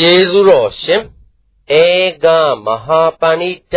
[0.00, 1.02] ကျေးဇူးတော်ရှင်
[1.82, 1.84] ဧ
[2.24, 2.26] က
[2.64, 3.74] မဟာပဏိတ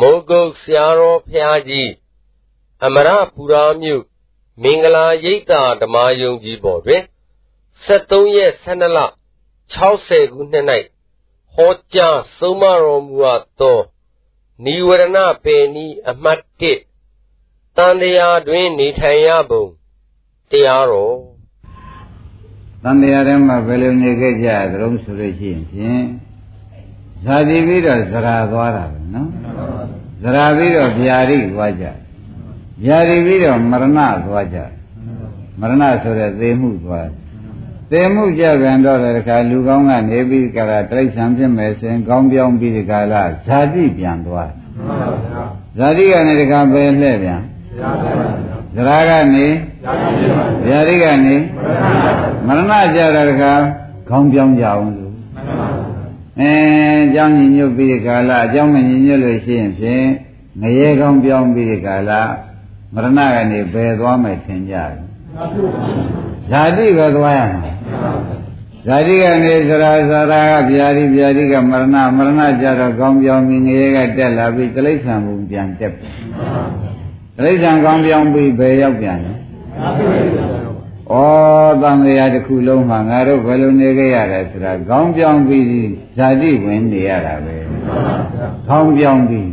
[0.00, 1.90] မိုးကုတ်ဆရာတော်ဖျားကြီး
[2.84, 4.04] အမရပူရာမြို့
[4.62, 7.02] မင်္ဂလာရိပ်သာဓမ္မယုံကြီးပေါ်တွင်
[7.84, 8.98] 73ရက်12လ
[9.74, 10.66] 60ခုနှစ်၌
[11.54, 13.80] ဟောကြားဆုံးမတော်မူအပ်သော
[14.64, 16.40] နိဝရဏပေနီအမှတ်
[16.98, 19.64] 1တန်တရားတွင်နေထိုင်ရပုံ
[20.50, 21.27] တရားတော်
[22.82, 26.04] တန်တရားထဲမှာဘယ်လိုနေခဲ့ကြသလုံးဆိုလို့ရှိရင်ဖြင့်
[27.24, 29.28] ဇာတိပြီးတော့ဇရာသွားတာပဲနော်
[30.22, 31.86] ဇရာပြီးတော့ဗျာတိသွားကြ
[32.84, 33.84] ဗျာတိပြီးတော့မရဏ
[34.26, 34.58] သွားကြ
[35.60, 37.08] မရဏဆိုတဲ့သေမှုသွား
[37.90, 44.50] သေမှုကြပြန်တော့တဲ့အခါလူကောင်းကနေပြီးကြတာတိရစ္ဆာန်ဖြစ်မယ်ဆိုရင်ကောင်းပြောင်းပြီးဒီကလာဇာတိပြန်သွား
[45.78, 47.40] ဇာတိကနေဒီကပဲလှည့်ပြန်
[48.74, 49.46] ဇရာကနေ
[50.66, 51.36] ဗျာတိကနေ
[52.48, 53.52] မရဏကြတဲ့အခါ
[54.08, 55.14] ကောင်းပြောင်းကြအောင်လို့
[56.40, 56.52] အဲ
[57.04, 60.06] အကြောင်းညီညွတ်ပြီးဒီကလာအကြောင်းမညီညွတ်လို့ရှိရင်ဖြင့်
[60.60, 62.22] ငရေကောင်းပြောင်းပြီးဒီကလာ
[62.94, 64.92] မရဏကနေဘယ်သွားမယ်ထင်ကြတယ်
[66.50, 67.72] ဇာတိပဲသွားရမှာ
[68.86, 76.08] ဇာတိကနေသရာသရာကဗျာတိဗျာတိကမရဏမရဏကြတော့ကောင်းပြောင်းပြီးငရေကတက်လာပြီးတိဋ္ဌံဘုံပြန်တက်ပြီ
[77.36, 79.32] တိဋ္ဌံကောင်းပြောင်းပြီးဘယ်ရောက်ပြန်လဲ
[81.12, 81.14] ဩ
[81.82, 85.66] သံဃာတစ်ခုလုံးမှာငါတို့ဘယ်လိုနေခဲ့ရလဲဆိုတာခေါင်းပြောင်းပြီး
[86.16, 87.56] ဇာတိဝင်နေရတာပဲ
[88.66, 89.50] ခေါင်းပြောင်းပြီး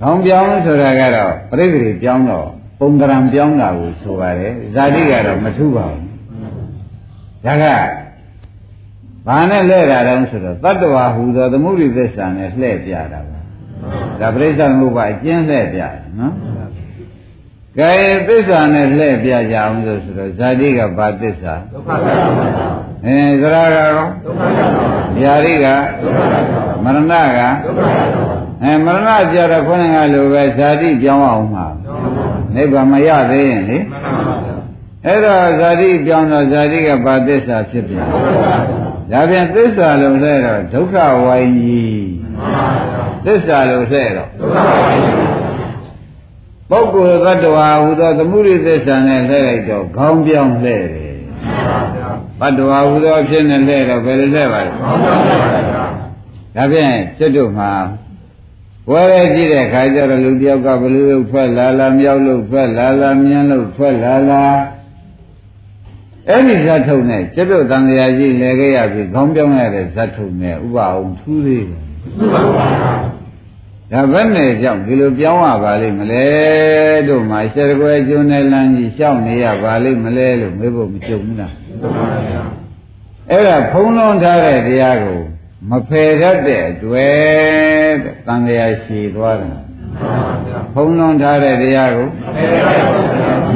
[0.00, 2.48] ခေါင်းပြောင်းဆိုတာကတော့ပြိတ္တိပြောင်းတော့
[2.80, 6.04] ပုံကံပြောင်းတာကိုဆိုပါတယ်ဇာတိကတော့မထူပါဘူး
[7.44, 7.64] ဒါက
[9.26, 13.40] ဘာနဲ့လဲတာတုံးဆိုတော့တတ္တဝါဟူသောသမှုရိသစ္စာနဲ့လှည့်ပြတာပါ
[14.20, 16.34] ဒါပြိဿမှုပါအကျဉ်းလှည့်ပြတယ်နော်
[17.78, 17.92] ကဲ
[18.28, 22.68] သစ္စာနဲ့လှည့်ပြကြအောင်ဆိုဆိုတော့ဇာတိကဘာသစ္စာဒုက္ခသစ္စာ
[23.04, 23.90] အဲသရကရော
[24.24, 24.66] ဒုက္ခသစ္စာ
[25.22, 25.66] ญาတိက
[26.00, 28.18] ဒုက္ခသစ္စာမရဏကဒုက္ခသစ္စာ
[28.62, 31.66] အဲမရဏကြတော့ခေါင်းကလိုပဲဇာတိပြောင်းအောင်မှာ
[32.54, 33.78] နိဗ္ဗာန်မရသေးရင်လေ
[35.04, 38.06] အဲ့တော့ဇာတိပြောင်းတော့ဇာတိကဘာသစ္စာဖြစ်ပြန်
[39.10, 42.06] ဒါပြန်သစ္စာလို့လဲတော့ဒုက္ခဝိုင်းကြီး
[43.24, 45.33] သစ္စာလို့လဲတော့ဒုက္ခဝိုင်းကြီး
[46.70, 51.14] ပုဂ္ဂိုလ်သတ္တဝါဟူသောသမှုရိသစ္စာနဲ့လှည့်လိုက်တော့ခေါင်းပြောင်းလှည့်တယ်
[52.40, 55.84] ဘတ္တဝါဟူသောအဖြစ်နဲ့လှည့်တော့ဘယ်လိုလှည့်ပါလဲခေါင်းပြောင်းလှည့်ပါဗျာ
[56.56, 57.72] ဒါဖြင့်ကျွတ်တို့မှာ
[58.90, 64.44] ဝဲရဲကြည့်တဲ့ခါကျတော့လူတယောက်ကဘလူလို့ထွက်လာလာမြောက်လို့ထွက်လာလာမြန်းလို့ထွက်လာလာ
[66.28, 72.66] အဲ့ဒီဇတ်ထုံနဲ့ကျွတ်တို့တန်တရားကြီးလဲခဲ့ရပြီခေါင်းပြောင်းရတဲ့ဇတ်ထုံနဲ့ဥပအောင်ထူးသေးတယ်ထူးပါပါ
[73.94, 76.26] ဒါဘယ်နဲ့ကြောင့်ဒီလိုပြောင်းရပါလိမ့်မလဲ
[77.08, 81.54] တို့မှာရှယ်ကွယ်ကျွန်းတဲ့လမ်းကြီးရှောက်နေရပါလိမ့်မလဲလို့မေးဖို့မကြုံဘူးလား
[83.30, 85.20] အဲ့ဒါဖုံးလွှမ်းထားတဲ့တရားကို
[85.70, 87.14] မဖယ်တတ်တဲ့အတွက်
[88.26, 89.58] တန်လျာရှည်သွားတယ်
[90.74, 92.08] ဖုံးလွှမ်းထားတဲ့တရားကို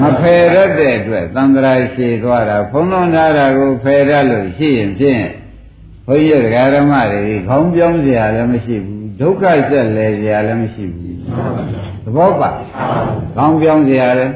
[0.02, 5.24] မဖယ်တတ်တဲ့အတွက်တန်တရာရှည်သွားတာဖုံးလွှမ်းထားတာကိုဖယ်တတ်လို့ရှိရင်ဖြင့်
[6.06, 6.42] ဘုန်းကြီး
[6.74, 11.18] ဓမ္မတွေခေါင်းပြောင်းစရာလည်းမရှိဘူး ဒုက္ခဆက်လဲကြရလည်းမရှိဘူး
[12.04, 12.50] သဘောပါ
[13.36, 14.32] ကောင်းပြောင်းကြရလည်း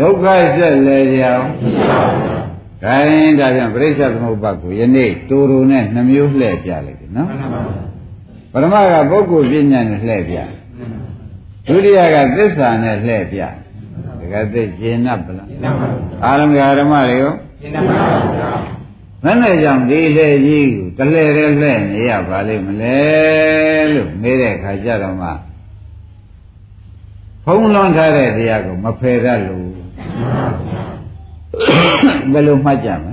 [0.00, 1.26] ဒုက္ခဆက်လဲကြရ
[2.82, 7.28] ခိုင်းဒါပြန်ပြိဿသမုပ္ပါကိုယနေ့တူတူနဲ့နှမျိုးလှည့်ပြလိုက်တယ်နော်
[8.52, 10.36] ပရမကပုဂ္ဂိုလ်ပညာနဲ့လှည့်ပြ
[11.66, 13.50] ဒုတိယကသစ္စာနဲ့လှည့်ပြဒါ
[14.32, 15.48] ကသိကျင်납ဗလား
[16.24, 17.96] အာရမဂဓမ္မတွေရောကျင်납ပါ
[18.36, 18.50] ဗျာ
[19.24, 22.98] ဘယ်နဲ့ကြောင့်ဒီလေကြီးကို တလဲတည်းလှဲ့နေရပါလိမ့်မလဲ
[23.94, 25.28] လို့မေးတဲ့အခါကျတော့မှ
[27.44, 29.68] ဖုံးလွန်ထားတဲ့တရားကိုမဖယ်တတ်လို့
[32.32, 33.12] ဘယ်လိုမှတ်ကြမလဲ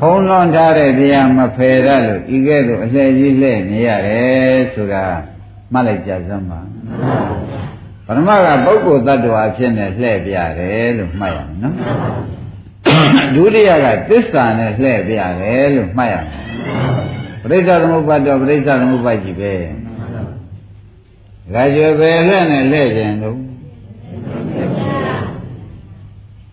[0.00, 5.04] ဖုံးလွန်ထားတဲ့တရားမဖယ်တတ်လို့ဤကဲ့သို့အလှည့်ကြီးလှဲ့နေရတယ်ဆိုတာ
[5.72, 6.60] မှတ်လိုက်ကြစမ်းပါ
[8.06, 11.76] ပရမကပုဂ္ဂိုလ်တ attva ဖြစ်နေလှည့်ပြတယ်လို့မှတ်ရမယ်နော်
[13.34, 16.48] ဒုတိယကသစ္စာနဲ့လှည့်ပြတယ်လို့မှတ်ရမယ်
[17.42, 19.52] ပရိစ္ဆသမုပ္ပါတော့ပရိစ္ဆသမုပ္ပါကြီးပဲ
[21.54, 23.38] ဒါကြွယ်ပဲလှည့်နဲ့လှည့်ခြင်းလို့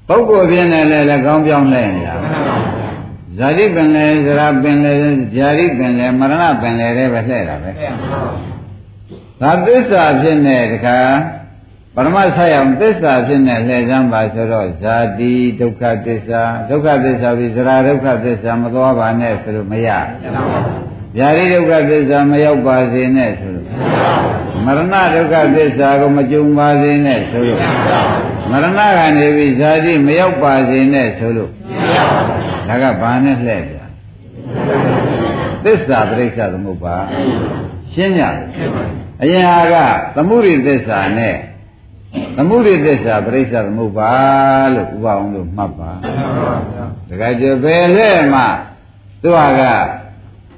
[0.08, 2.16] ပုဂ္ဂိုလ်ပြင်းတယ်လည်းကောင်းပြောင်းလှည့်နေတာ
[3.38, 4.94] ဇာတိပင်လေဇရာပင်လေ
[5.36, 7.72] ဇာတိပင်လေမရဏပင်လေတွေပဲလှည့်တာပဲ
[9.42, 11.00] ဒါသစ္စာဖြစ်နေတခါ
[11.96, 19.90] ပရမဆက်အောင်သစ္စာဖြစ်နေလှည့်စမ်းပါဆိုတော့ဇာတိဒုက္ခသစ္စာဒုက္ခသစ္စာပြီးဇရာဒုက္ခသစ္စာမသွားပါနဲ့ဆိုလို့မရ
[21.18, 23.68] ဗျာတိဒုက္ခသစ္စာမရောက်ပါစေနဲ့ဆိုလို့
[24.66, 27.62] မရဏဒုက္ခသစ္စာကိုမကြုံပါစေနဲ့ဆိုလို့
[28.52, 28.68] မရဏ
[28.98, 31.52] ကနေပြီးဇာတိမရောက်ပါစေနဲ့ဆိုလို့
[32.68, 33.78] ဒါကဘာနဲ့လှည့်ပြ
[35.64, 36.98] သစ္စာပရိစ္ဆသမုပ္ပါ
[37.94, 38.24] ရှင်းကြ
[39.22, 39.76] အရင်ဟာက
[40.16, 41.36] သမှုရိသစ္စာနဲ့
[42.36, 44.12] သမှုရိသစ္စာပရိစ္ဆသမုပ္ပါ
[44.74, 45.92] လို့ဥပအောင်လို့မှတ်ပါ
[47.10, 48.42] တခါကျဘယ်လဲမှ
[49.22, 49.62] သူဟာက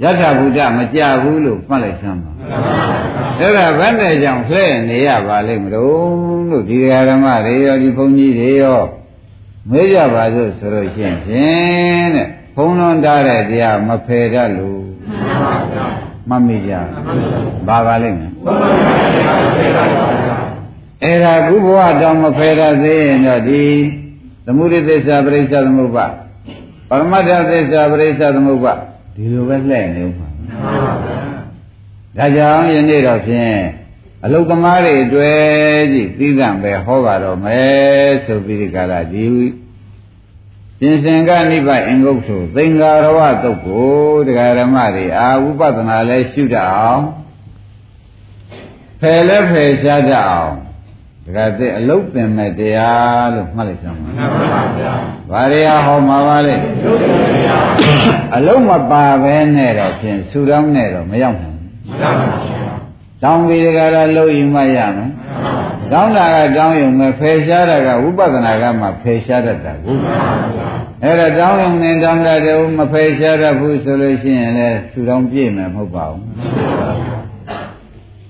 [0.03, 2.31] ယထာဘုဒ္ဓမကြဘူးလို့မှတ်လိုက်စမ်းပါ
[3.39, 6.77] အဲ့ဒါဘယ်နဲ့ကြောင့်လှဲ့နေရပါလိမ့်မလို့လို့ဒီ
[7.09, 8.81] ဓမ္မတွေရောဒီဘုန်းကြီးတွေရော
[9.71, 14.81] မေးကြပါစို့ဆိုလို့ရှိရင်ဖြင့်တဲ့ဘုံလွန်တားတဲ့တရားမဖယ်တတ်လို့
[16.29, 16.73] မှတ်မိကြ
[17.67, 18.31] ပါပါလိမ့်မယ်
[21.03, 23.63] အဲ့ဒါကုဘဝတောင်မဖယ်တတ်သေးရင်တော့ဒီ
[24.45, 26.05] သမုဒိသစ္စာပရိစ္ဆသမုပ္ပါ
[26.89, 28.73] ပရမတ္ထသစ္စာပရိစ္ဆသမုပ္ပါ
[29.15, 30.29] ဒီလိုပဲလှည့်နေဦးမှာ
[32.17, 33.57] ဒါကြောင့်ယနေ့တော့ဖြင့်
[34.25, 35.41] အလုသမားတွေတွေ့
[35.93, 39.25] ကြည့်သိကံပဲဟောပါတော့မယ်ဆိုပြီးဒီကလာဒီ
[40.79, 43.89] ပြင်စင်ကနိဗ္ဗာန်အင်္ဂုတ်ဆိုသင်္ဃာရဝတုတ်ကို
[44.27, 47.03] တရားဓမ္မတွေအာဝိပဿနာလဲရှုတတ်အောင်
[49.01, 50.53] ဖယ်လဲဖယ်ရှားတတ်အောင်
[51.35, 54.93] ဒါကတဲ့အလုတ်ပင်မဲ့တရားလို့မှတ်လိုက်စမ်းပါမှန်ပါဗျာ
[55.31, 56.55] ဘာတွေဟောမှာပါလဲ
[58.35, 62.73] အလုတ်မပါပဲနဲ့တော့ဖြင့်ဆူတောင်းနဲ့တော့မရောက်နိုင်ဘူးမှန်ပါဗျာ
[63.23, 65.09] တောင်းပြီးတကယ်တော့လှုပ်ယူမှရမယ်
[65.91, 69.95] တောင်းတာကတောင်းရုံပဲဖယ်ရှားတာကဝိပဿနာကမှဖယ်ရှားတတ်တာကို
[71.03, 76.23] အဲ့ဒါတောင်းရုံနဲ့တောင်းတာတည်းမဖယ်ရှားတတ်ဘူးဆိုလို့ရှိရင်လည်းဆူတောင်းပြည့်မယ်မဟုတ်ပါဘူး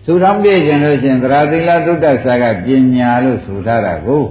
[0.09, 4.23] ဆူတောင်းပြည့်ခြင်းလို့ရှိရင်သရသီလသုတ္တဆာကပညာလို့ဆိုထားတာကို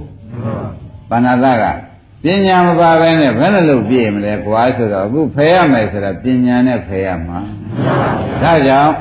[1.09, 1.63] ပဏာတက
[2.23, 7.39] ပညာမပါဘဲနဲ့ဘယ်လိုလုပ်ပြည့်မလဲကွာဆိုတော့အခုဖယ်ရမယ်ဆိုတာပညာနဲ့ဖယ်ရမှာ
[8.41, 8.93] ဒါကြောင့်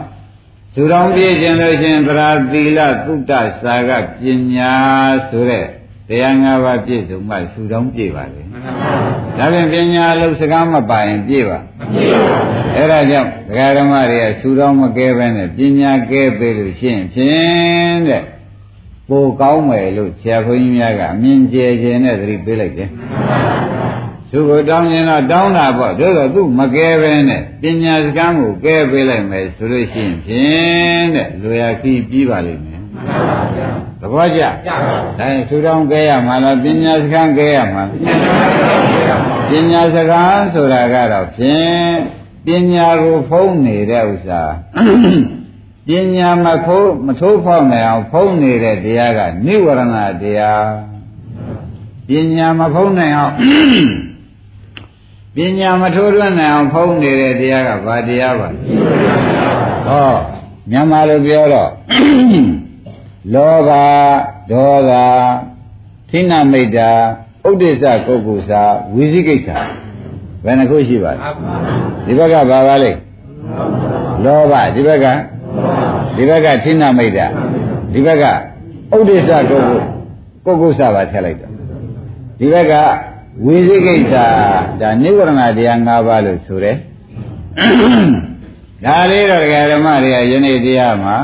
[0.74, 3.32] သူတော်ပြည့်ခြင်းလို့ရှင်သရာသီလသုတ္တ
[3.62, 3.90] စာက
[4.20, 4.22] ပ
[4.54, 4.72] ညာ
[5.28, 5.66] ဆိုတဲ့
[6.08, 8.42] တရား၅ပါးပြည့်စုံမှသူတော်ပြည့်ပါလေ
[9.38, 18.22] ဒါဖြင့်ပညာလို့စကားမပါရင်ပြည့်ပါမပြည့်ပါဘူးအဲ့ဒါကြောင့်ဒကာဓမ္မတွေကသူတော်မကဲပဲနဲ့ပညာကဲပေးလို့ရှိရင်ဖြင့်တဲ့
[19.08, 22.90] ပိုကောင်းမယ်လို့ဆရာဘုန်းကြီးများကအမြင်ကျယ်ကျယ်နဲ့သတိပေးလိုက်တယ်
[24.30, 32.65] သူကိုတောင်းရင်တော့တောင်းတာပေါ့တို့တော့သူ့မကဲပဲနဲ့ပညာစကားကိုကဲပေးလိုက်မယ်ဆိုလို့ရှိရင်ဖြင့်တဲ့လူရခီးပြီးပါလိမ့်မယ်
[34.00, 34.42] သဘောကျ
[35.18, 37.84] ဒါရင်သူတောင်းကဲရမှာလားပညာစကားကဲရမှာ
[39.48, 41.90] ပညာစကားဆိုတာကတော့ဖြင့်
[42.46, 44.42] ပညာကိုဖုံးနေတဲ့ဥစ္စာ
[45.88, 49.82] ပညာမဖိုးမထိုးဖောက်နိုင်အောင်ဖုံးနေတဲ့တရားကနိဝရဏ
[50.22, 50.66] တရား
[52.08, 53.34] ပညာမဖုံးနိုင်အောင်
[55.36, 58.48] ပညာမထိုးလွှတ်နိုင်အောင်ဖုံးနေတဲ့တရားကဘာတရားပါ
[59.88, 60.14] ဟော
[60.70, 61.70] မြန်မာလိုပြောတော့
[63.34, 63.70] လောဘ
[64.50, 64.92] ဒေါသ
[66.10, 66.90] သိဏမိတ်တာ
[67.48, 68.62] ဥဒိစ္စကုက္ကုစာ
[68.94, 69.48] ဝိသိကိစ္စ
[70.44, 71.18] ဘယ်နှခုရှိပါလဲ
[72.06, 72.92] ဒီဘက်ကဘာပါလဲ
[74.24, 75.06] လောဘဒီဘက်က
[76.16, 77.26] ဒီဘက်ကသိဏမိတ်တာ
[77.92, 78.24] ဒီဘက်က
[78.96, 79.74] ဥဒိစ္စကုက္ကု
[80.46, 81.52] ကုက္ကုစာပါထည့်လိုက်တော့
[82.38, 82.72] ဒီဘက်က
[83.44, 84.14] ဝိသိကိစ္စ
[84.80, 86.76] ဒါနိဝရဏတရား၅ပါးလို့ဆိုတယ်
[88.84, 91.16] ဒါလေးတော့ဒကာဓမ္မတွေကယနေ့တရားမှာ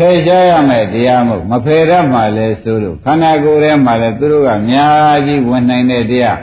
[0.00, 6.38] ဖယ်ရှားရမယ်တရားမို့မဖယ်ရမှလည်းဆိုလို့ခန္ဓာကိုယ်ထဲမှာလည်းသူတို့ကအများကြီးဝင်နိုင်တဲ့တရား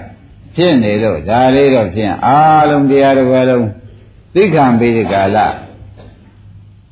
[0.55, 3.67] ဖြစ်နေတော့ဒါလေးတော့ဖြင့်အားလုံးတရားတစ်ပွဲလုံး
[4.33, 5.37] သိခံပြီးဒီကာလ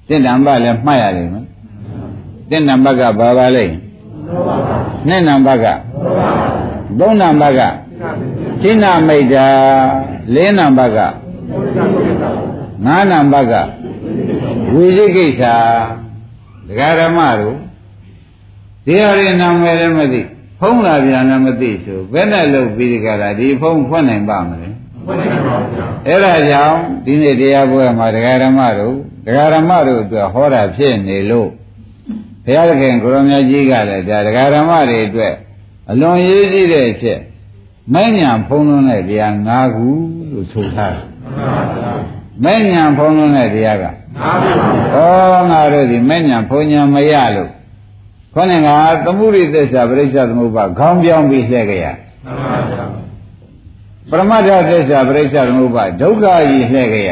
[0.08, 1.46] တင့်တံပလည်းမှတ်ရလိမ့်မယ်
[2.50, 3.76] တင့်တံပကဘာပါလိမ့်
[5.08, 5.66] နှစ်နံပါတ်က
[7.00, 7.62] သုံးနံပါတ်က
[8.62, 9.48] သိဏမိတ်တာ
[10.36, 11.00] လေးနံပါတ်က
[12.86, 13.54] ငါးနံပါတ်က
[14.74, 15.44] ဝိသိကိစ္စ
[16.68, 17.58] ဒကာဓမ္မတို့
[18.86, 20.22] ဒီဟာရနာမည်လည်းမသိ
[20.60, 24.70] ဖုံးလာပြန်လည်းမသိဆိုဘယ်နဲ့လုပ်ပြီးဒီကရာဒီဖုံးဖွင့်နိုင်ပါမလဲ
[25.06, 25.70] ဖွင့်နိုင်ပါဘူး
[26.08, 28.96] အဲ့ဒါကြောင့်ဒီနေ့တရားပွဲမှာဒကာဓမ္မတို့
[29.26, 31.50] ဒကာဓမ္မတို့အတွက်ဟောတာဖြစ်နေလို့
[32.46, 35.34] ဘုရားသခင်ကိုရမကြီးကလည်းဒါဒကာဓမ္မတွေအတွက်
[35.92, 37.20] အလွန်ရေးကြည့်တဲ့အချက်
[37.94, 39.88] မဲ့ညာဖုံးလွန်းတဲ့တရား၅ခု
[40.32, 41.06] လို့ဆိုထားတယ်
[42.44, 43.92] မဲ့ညာဖုံးလွန်းတဲ့တရားက၅
[44.94, 47.52] ခုဩငါတို့ဒီမဲ့ညာဖုံးညာမရလို့
[48.34, 48.70] ခေါင်းက
[49.06, 51.86] သမှုရိသစ္စာပရိစ္ဆသမုပ္ပါခေါင်းပြောင်းပြီးလှည့်ကြရ
[54.10, 57.12] ပရမတ္ထသစ္စာပရိစ္ဆသမုပ္ပါဒုက္ခကြီးလှည့်ကြရ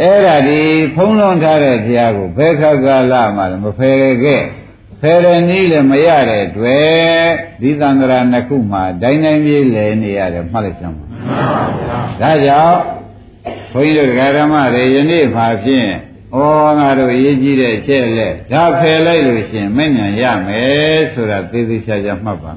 [0.00, 0.60] အဲ့ဒါဒီ
[0.94, 4.42] ဖုံးလွန်ထားတဲ့တရားကိုဘယ်ခါကာလမှမဖယ်ခဲ့
[5.00, 6.90] ဖယ်ရနည်းလည်းမရတဲ့တွေ့
[7.60, 11.06] ဒီသံဃာနှစ်ခုမှာဒိုင်းတိုင်းပြေးလည်နေရတယ်မှတ်လိုက်စမ်းပါ
[12.20, 12.99] ဒါကြောင့်
[13.72, 15.90] ဘုန်းကြီးတို့ဓမ္မတွေယနေ့မှာဖြင့်
[16.34, 16.38] ဩ
[16.78, 22.52] ငါတို့ရေးကြည့်တဲ့အချက်လက်ဒါဖယ်လိုက်လို့ရှင်မဉ္ဇဏ်ရမယ်ဆိုတာသေသေးချာချာမှတ်ပါ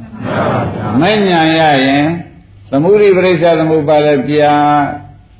[1.01, 2.05] မဉ္ဇဏ်ရရင်
[2.69, 4.41] သမုဒိပရိစ္ဆသမုပ္ပါလည်းပြ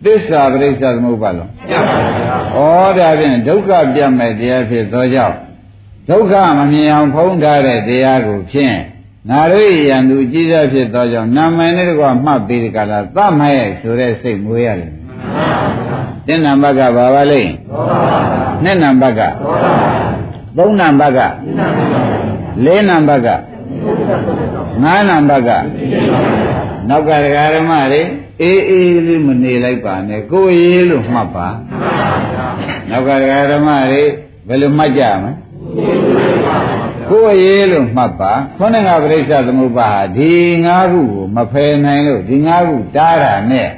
[0.06, 5.38] သစ္စာပရိစ္ဆသမုပ္ပါလုံးပြပါဗျာဩဒါဖြင့်ဒုက္ခပြတ်မဲ့တရားဖြစ်သောကြောင့်
[6.10, 8.77] ဒုက္ခမမြင်အောင်ဖုံးထားတဲ့တရားကိုဖြင့်
[9.30, 14.92] ငါတို့ရန်သူကြီးစားဖြစ်သောကြောင့်နာမည်နဲ့တကွမှတ်ပြီးဒီကလာသတ်မဲ့ဆိုတဲ့စိတ်မွေးရတယ်
[16.27, 17.51] တင်နံပါတ်ကဘာပါလိမ့်
[18.63, 19.22] နှစ်နံပါတ်က
[20.58, 21.20] သုံးနံပါတ်က
[22.65, 23.27] လေးနံပါတ်က
[24.84, 25.50] ငါးနံပါတ်က
[26.89, 28.01] နောက်ကဒကာဓမ္မတွေ
[28.42, 31.48] အေးအေးလေးမနေလိုက်ပါနဲ့ကိုယ်ရေးလို့မှတ်ပါ
[32.89, 34.03] နောက်ကဒကာဓမ္မတွေ
[34.48, 35.32] ဘယ်လိုမှတ်ကြမလဲ
[37.10, 40.32] ကိုယ်ရေးလို့မှတ်ပါခေါင်းငါပရိစ္ဆသမုပ္ပါဒီ
[40.65, 43.70] ငါးခုကိုမဖယ်နိုင်လို့ဒီငါးခုတားတာနဲ့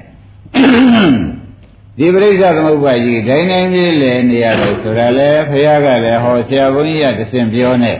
[1.98, 7.98] ဒီပရိစ္ဆသမုပ္ပါကြီးဒိုင်းတိုင်းလေးလဲနေရတယ်ဆိုတာလေဖះကလည်းဟောဆရာဘုန်းကြီးကတစင်ပြောနဲ့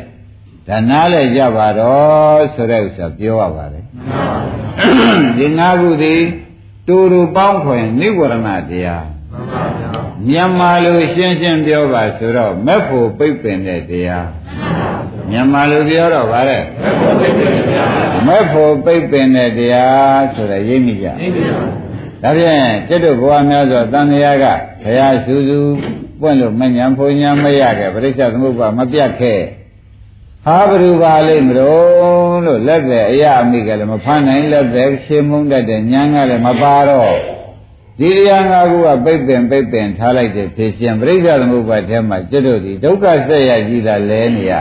[0.68, 3.84] ဒါနားလဲကြပါတော့ဆိုတဲ့ဥစ္စာပြောရပါတယ်
[5.38, 6.16] ဒီငါးခုဒီ
[6.88, 9.06] တူတူပေါင်းခွင်နိဝရဏတရား
[10.28, 14.28] မြန်မာလိုရှင်းရှင်းပြောပါဆိုတော့မက်ဖို့ပိတ်ပင်တဲ့တရား
[15.30, 16.64] မြန်မာလိုပြောတော့ဗါတဲ့
[18.28, 21.08] မက်ဖို့ပိတ်ပင်တဲ့တရားဆိုတော့ရိပ်မိကြ
[22.25, 24.45] ဒါဖြင့်จิตတို့ဘဝများစွာတန်မြာက
[24.83, 25.75] ဘုရားစူးစူး
[26.21, 29.41] ပွင့်လို့မညံဖုန်ညာမရခဲ့ပရိစ္ဆေသမုပ္ပါမပြတ်ခဲ့
[30.45, 37.13] ဟာဘ누구ပါလိမ့်မလို့လို့လက်တဲ့အရာအမိကလည်းမဖမ်းနိုင်လက်တဲ့ရှင်းမုန်းတတ်တဲ့ညာကလည်းမပါတော့
[37.99, 44.53] ဒီတရားငါးခုကပိတ်ပင်ပိတ်ပင်ထားလိုက်တဲ့ဖြစ်ရှင်ပြိဿသမုပ္ပါထဲမှာကျွတ်တို့ဒီဒုက္ခဆက်ရကြီးတာလဲနေရ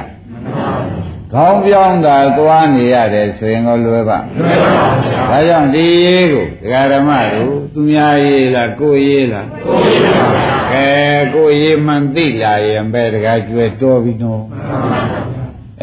[1.35, 10.88] ခေါင်းပြောင်းတာသွားနေရတယ်ဆိုရင်တော့လွယ်ပါလွယ်ပါဗျာဒါကြောင့်ဒီရေးကိုဒကာဓမ္မတို့သူများရေးလားကိုရေးလားကိုရေးပါဗျာအဲ
[11.35, 14.43] ကိုရေးမှန်သိလာရင်ပဲဒကာကျွဲတော်ပြီနော်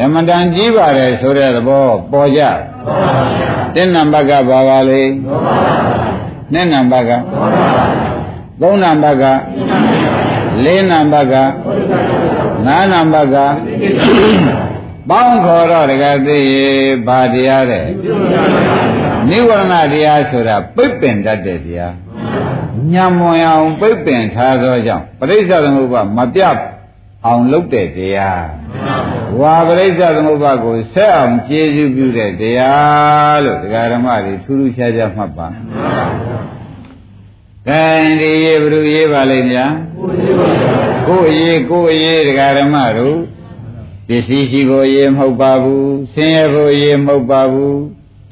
[0.00, 2.56] အမှန်တန်ကြီးပါတယ်ဆိုတဲ့သဘောပေါ်ကြပေါ်
[2.86, 6.02] ပါဗျာတင်းနံပါတ်ကဘာပါလဲပေါ်ပါဗျာ
[6.52, 7.10] နှစ်နံပါတ်က
[8.60, 9.24] သုံးနံပါတ်က
[10.64, 11.34] လေးနံပါတ်က
[12.66, 13.36] ငါးနံပါတ်က
[15.10, 16.40] ပေါင်းခေါ်တော့တကယ်သိ
[17.06, 17.86] ဘာတရားတဲ့
[19.28, 21.94] နိဝရဏတရားဆိုတာပိတ်ပင်တတ်တဲ့တရား
[22.92, 26.56] ညံမွန်အောင်ပိတ်ပင်ထားသောကြောင့်ပရိစ္ဆေသမုပ္ပါမပြတ်
[27.26, 28.44] အောင်လုပ်တဲ့တရား
[29.40, 35.48] ဝါပရိစ္ဆေသမုပ္ပါကိုဆက်အောင်ကျေးဇူးပြုတဲ့တရားလို့ဒကာဓမ္မတွေထူးထူးခြားခြားမှတ်ပါ
[37.68, 37.84] ကဲ
[38.20, 39.72] ဒီရေးဘုရုရေးပါလိမ့်များ
[41.08, 43.31] ကိုယ်ရေးကိုယ်ရေးဒကာဓမ္မတို့ပ
[44.18, 47.78] စ္စည်းရှိဖို့ရေးမဟုတ်ပါဘူးဆင်းရဲဖို့ရေးမဟုတ်ပါဘူး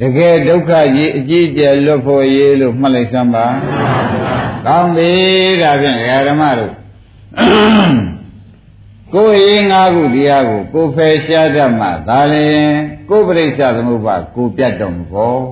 [0.01, 3.47] တကယ်ဒုက္ခကြီးအကြီးကျယ်လွတ်ဖို့ရေးလို့မှတ်လိုက်စမ်းပါ
[4.67, 5.11] ကောင်းပြီ
[5.63, 6.73] ဒါဖြင့်ဒကာဓမ္မတို့
[9.15, 12.73] ကိုယ်ရေးငါးခုတရားကိုကိုယ်ဖယ်ရှားတတ်မှဒါလည်း
[13.11, 15.43] ကိုယ်ပရိစ္ဆသမုပ္ပါကိုပြတ်တော်မူဖို့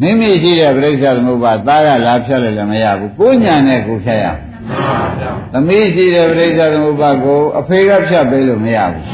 [0.00, 4.26] မိမိရှိတဲ့ပြိဿသမုပ္ပါသားကလာဖြတ်လိုက်လည်းမရဘူးကိုညာနဲ့ကိုဖြတ်ရ
[5.52, 9.04] သမီးရှိတဲ့ပြိဿသမုပ္ပါကို အဖေကဖြတ်ပေးလို့မရဘူး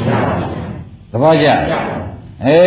[1.11, 1.49] သဘောကျ
[2.45, 2.59] အဲ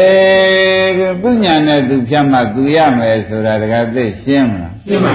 [1.24, 5.14] ကိုညာနဲ့သူဖြတ်မှသူရမယ်ဆိုတာတကယ်သိရှင်းမလားရှင်းပါ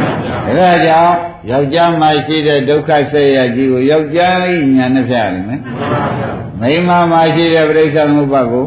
[0.57, 1.17] ဗျာဒါကြောင့်
[1.51, 8.65] ယောက်ျားမှရှိတဲ့ဒုက္ခဆက်ရကြီးကိုယောက်ျားဤညာနဲ့ဖြတ်ရမယ်မိန်းမမှရှိတဲ့ပြိဿသမုပ္ပါကို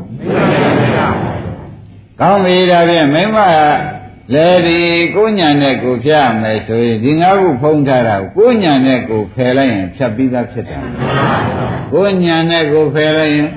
[2.19, 3.37] ကောင်းပြီဒါဖြင့်မိန်းမ
[4.33, 4.79] လေဒီ
[5.15, 10.81] ကိုညာနဲ့ကိုဖြတ်မယ်ဆိုရင်ဒီငါးခုဖုံးထားတာကိုညာနဲ့ကိုဖယ်လိုက်ရင်ဖြတ်ပြီးသားဖြစ်တယ်
[11.93, 13.49] ကိုညာနဲ့ကိုဖယ်လိုက်ရင်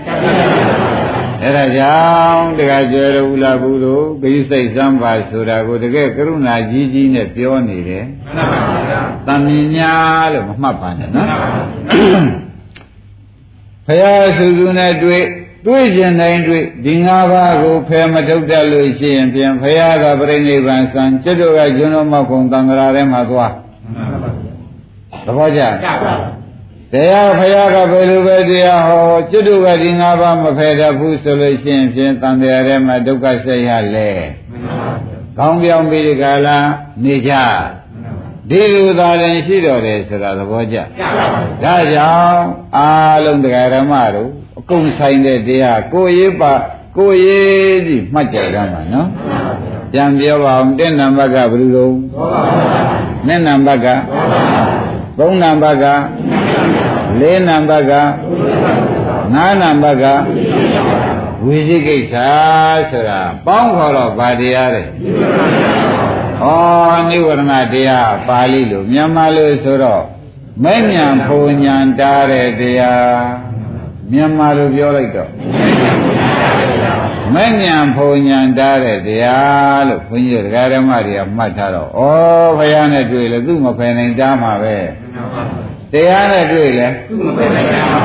[1.42, 1.96] အဲ့ဒါကြော
[2.32, 9.92] င့်တခါကျွဲရဘူးလားဘူးလို့ဂိစိတ်စမ်းပါဆိုတာကိုတကယ်ကရုဏာကြီးကြီးနဲ့ပြောနေတယ်မှန်ပါဗျာတမင်ညာ
[10.32, 11.28] လို့မမှတ်ပါနဲ့နော်
[13.86, 15.24] ဖရာစုစုနဲ့တွေ့
[15.66, 23.52] တွေ့ကျင်တိုင်းတွေ့ဒီ၅ပါးကိုဖယ်မထုတ်တတ်လို့ရှိရင်ဖြင့်ဖရာကပြိဋိဘံဆံကျွတ်တို့ကကျွန်းတော်မောက်ကုံတံဃာထဲမှာသွား
[25.24, 25.62] သဘောကျ
[26.92, 34.10] တရားဖရာကဘယ်လိုပဲတရားဟောကျွတ်တို့ကဒီ၅ပါးမဖယ်တတ်ဘူးဆိုလို့ရှိရင်ဖြင့်တန်တရားထဲမှာဒုက္ခဆက်ရလဲ
[35.38, 36.58] ကောင်းပြောင်းပြီးဒီကလာ
[37.04, 37.32] နေကြ
[38.50, 40.76] ဒီလိုသာလည်းရှိတော်တယ်ဆိုတာသဘောကျ
[41.64, 42.44] ဒါကြောင့်
[42.76, 44.30] အားလုံးတရားဓမ္မတို့
[44.62, 46.52] အကုန်ဆိုင်တဲ့တရားကိုရေးပါ
[46.96, 49.08] ကိုရေးပြီးမှတ်ကြရမှာနော်
[49.92, 51.86] ပြန်ပြောပါအောင်တဲ့နံပါတ်ကဘယ်လိုလဲ
[53.26, 53.86] နဲ့နံပါတ်က
[55.18, 55.84] သုံးနံပါတ်က
[57.20, 57.92] လေးနံပါတ်က
[59.34, 60.04] ငါးနံပါတ်က
[61.44, 62.14] ဝိသိကိစ္စ
[62.90, 66.46] ဆိုတာပေါင်းခေါ်တော့ဗာတရားတဲ့ဩ
[67.08, 70.02] နိဝရဏတရားပါဠိလိုမြန်မာလိုဆိုတော့
[70.64, 73.51] မဲ့ညာဖုန်ညာတားတဲ့တရား
[74.10, 75.30] မြန်မာလိုပြောလိုက်တော့
[77.34, 81.90] မဲ့ညာဖုန်ညာတားတဲ့တရားလို့ဘုန်းကြီးတရားဓမ္မတွေကမှတ်ထားတော့ဩ
[82.58, 84.76] ဘုရားနဲ့တွေ့လေသူ့မဖယ်နိုင်တားမှာပဲ
[85.92, 88.02] တရားနဲ့တွေ့လေသူ့မဖယ်နိုင်တားမှာ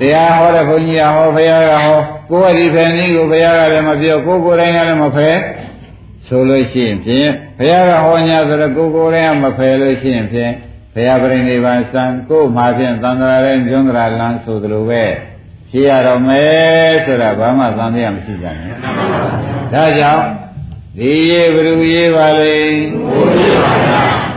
[0.00, 5.36] တရားဟောတဲ့ဘုန်းကြီးကဟောဘုရားကဟောကိုယ်ကဒီဖယ်နည်းကိုဘုရားကလည်းမပြောကိုယ်ကိုယ်တိုင်ကလည်းမဖယ်
[6.26, 10.52] ဆိုလို့ရှိရင်ဖြင့်ဘုရားကဟောညာဆိုတော့ကိုယ်ကိုယ်တိုင်ကမဖယ်လို့ရှိရင်ဖြင့်
[10.94, 15.04] ဘုရားပြိဋိဘံစံကိုယ်မှာဖြင့်သံဃာရဲ့ကျွန်းကြလန်းဆိုသလိုပဲ
[15.72, 18.76] ဖြစ်ရတော့မယ်ဆိုတာဘာမှသံသယမရှိကြနဲ့
[19.72, 20.26] ဒါကြောင့်
[20.98, 22.54] ဒီရေးဘယ်လိုရေးပါလဲ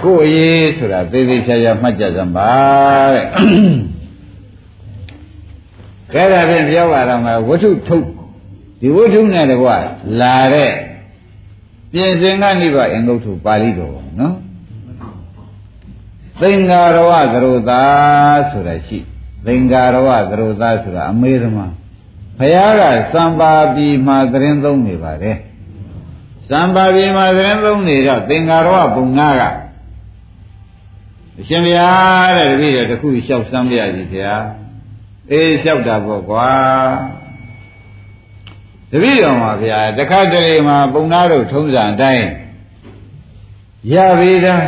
[0.03, 2.51] ကိုယ်ရေးဆိုတာသေသေးချာချာမှတ်ကြစမ်းပါ
[3.13, 3.25] တဲ့
[6.13, 8.05] ကဲဒါဖြင့်ပြောပါတော့မယ်ဝတ္ထုထုတ်
[8.81, 9.69] ဒီဝတ္ထုနဲ့တကွ
[10.21, 10.71] လာတဲ့
[11.93, 14.35] ပြင်စင်ကနိဗ္ဗာန်အင်္ဂုတ္ထုပါဠိတော်နော်
[16.41, 17.81] သင်္ဃာရဝသရုသာ
[18.51, 18.99] ဆိုတာရှိ
[19.45, 21.59] သင်္ဃာရဝသရုသာဆိုတာအမေဓမ္မ
[22.39, 22.81] ဘုရားက
[23.13, 25.37] စံပါပြီမှာသတင်းသုံးနေပါတယ်
[26.49, 29.41] စံပါပြီမှာသတင်းသုံးနေတော့သင်္ဃာရဝပုံနာက
[31.39, 34.33] အရှင်ဘုရားတဲ့တပည့်တော်တခုလျှောက်စမ်းပြရစီဗျာ
[35.31, 36.49] အေးလျှောက်တာပေါ့ကွာ
[38.91, 42.27] တပည့်တော်မှာဗျာတခါတလေမှာပုံနာတို့ထုံးစံအတိုင်း
[43.93, 44.63] ရပြီသား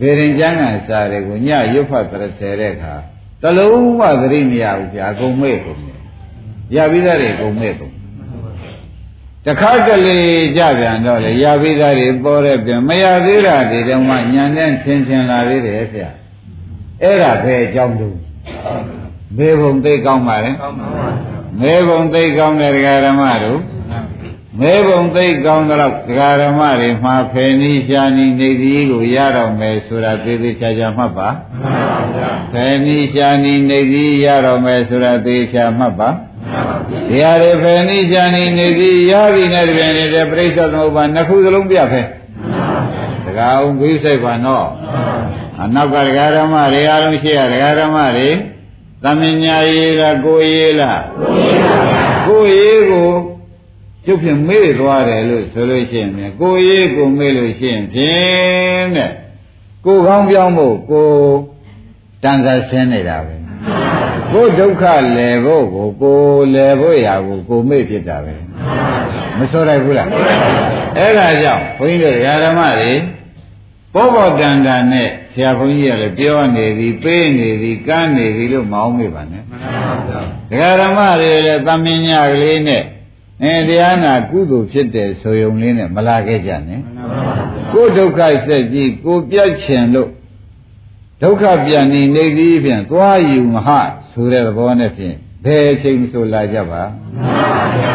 [0.00, 2.94] ဗေရင်ကျမ်းကစာတွေကိုညရွတ်ဖတ်သရဆယ်တဲ့အခါ
[3.42, 5.98] တလုံးမှသတိမရဘူးဗျာအကုန်မဲ့ကုန်တယ်
[6.74, 7.92] ရပြီးသားတွေအကုန်မဲ့ကုန်
[9.44, 10.18] တခါတလေ
[10.56, 16.10] ကြပြန်တော့လေရပြီးသားတွေပေါ်တဲ့ပြင်မရသေးတာတွေတော့မှညံတဲ့ထင်ထင်လာသေးတယ်ဗျာ
[17.02, 18.08] အဲ့ဒါပဲအကြောင်းတူ
[19.36, 20.52] မေဘုံသိကောင်းပါလေ
[21.60, 23.60] မေဘုံသိကောင်းတဲ့ဒကာဓမ္မတို့
[24.60, 31.28] မဲဘုံသိကောင်းတော့ဒကာဓမ္မတွေမှာဖယ်နီးရှားနီးနေသီးကိုရတော့မယ်ဆိုတာသေသေးချာချာမှတ်ပါ
[32.52, 36.14] ဖယ်နီးရှားနီးနေသီးရတော့မယ်ဆိုတာသေချာမှတ်ပါတ
[37.20, 42.02] ရားတွေဖယ်နီးရှားနီးနေသီးရပြီနဲ့တကယ်နေတဲ့ပြိဿသမုပ္ပါနှစ်ခုစလုံးပြဖဲ
[43.24, 44.68] ဒကာအောင်ဂိစိတ်ပါနော်
[45.62, 48.28] အနောက်ကဒကာဓမ္မတွေအားလုံးရှိရဒကာဓမ္မတွေ
[49.04, 51.02] သမညာရေးကကိုရေးလား
[52.26, 53.37] ကိုရေးကိုကျု
[54.14, 59.12] ပ်ဖြင့်မေ့သွားတယ်လို့ဆိုလို့ရှိရင်ကိုရေးကိုမေ့လို့ရှိရင်ဖြင့်တဲ့
[59.84, 61.08] ကိုကောင်းပြောင်းဖို့ကို
[62.22, 63.34] တန်ခါဆင်းနေတာပဲ
[64.32, 64.84] ကိုဒုက္ခ
[65.16, 66.18] လည်ဖို့ကိုကို
[66.54, 68.34] လည်ဖို့ရာကိုကိုမေ့ဖြစ်တာပဲ
[69.38, 70.08] မဆိုရဘူးလား
[70.96, 72.92] အဲ့ဒါကြောင့်ဘုန်းကြီးတို့ဓမ္မတွေ
[73.94, 79.92] ဘောဘောတန်တန်နဲ့ဆရာဘုန်းကြီးကလည်းပြောနေသည်ပေးနေသည်ကမ်းနေသည်လို့မအောင်မေ့ပါနဲ့မှန်ပါ
[80.52, 82.82] ဗျာဓမ္မတွေလည်းသမင်ညာကလေးနဲ့
[83.44, 86.80] အဲတရားနာကုသိုလ်ဖြစ်တယ်ဆိုယုံလေးနဲ့မလာခဲ့ကြနဲ့
[87.72, 90.10] ကိုဒုက္ခဆက်ကြည့်ကိုပြတ်ချင်လို့
[91.22, 93.68] ဒုက္ခပြန်နေနေသည်ဖြင့်သွားယူမဟ
[94.12, 96.82] ဆိုတဲ့သဘောနဲ့ဖြင့်ဘယ်အချိန်ဆိုလာကြပါ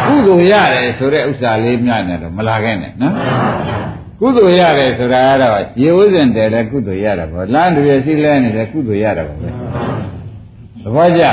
[0.06, 3.14] ကုသိုလ်ရတယ်ဆိုတဲ့ဥစ္စာလေးများနဲ့တော့မလာခဲ့နဲ့နော်
[4.20, 9.48] ကုသိုလ်ရတယ်ဆိုတာကတော့ရေဥစဉ်တယ်လည်းကုသိုလ်ရတာပေါ့လမ်းတွေစီးလဲနေတယ်ကုသိုလ်ရတာပေါ့ပဲ
[10.84, 11.24] သဘောကျ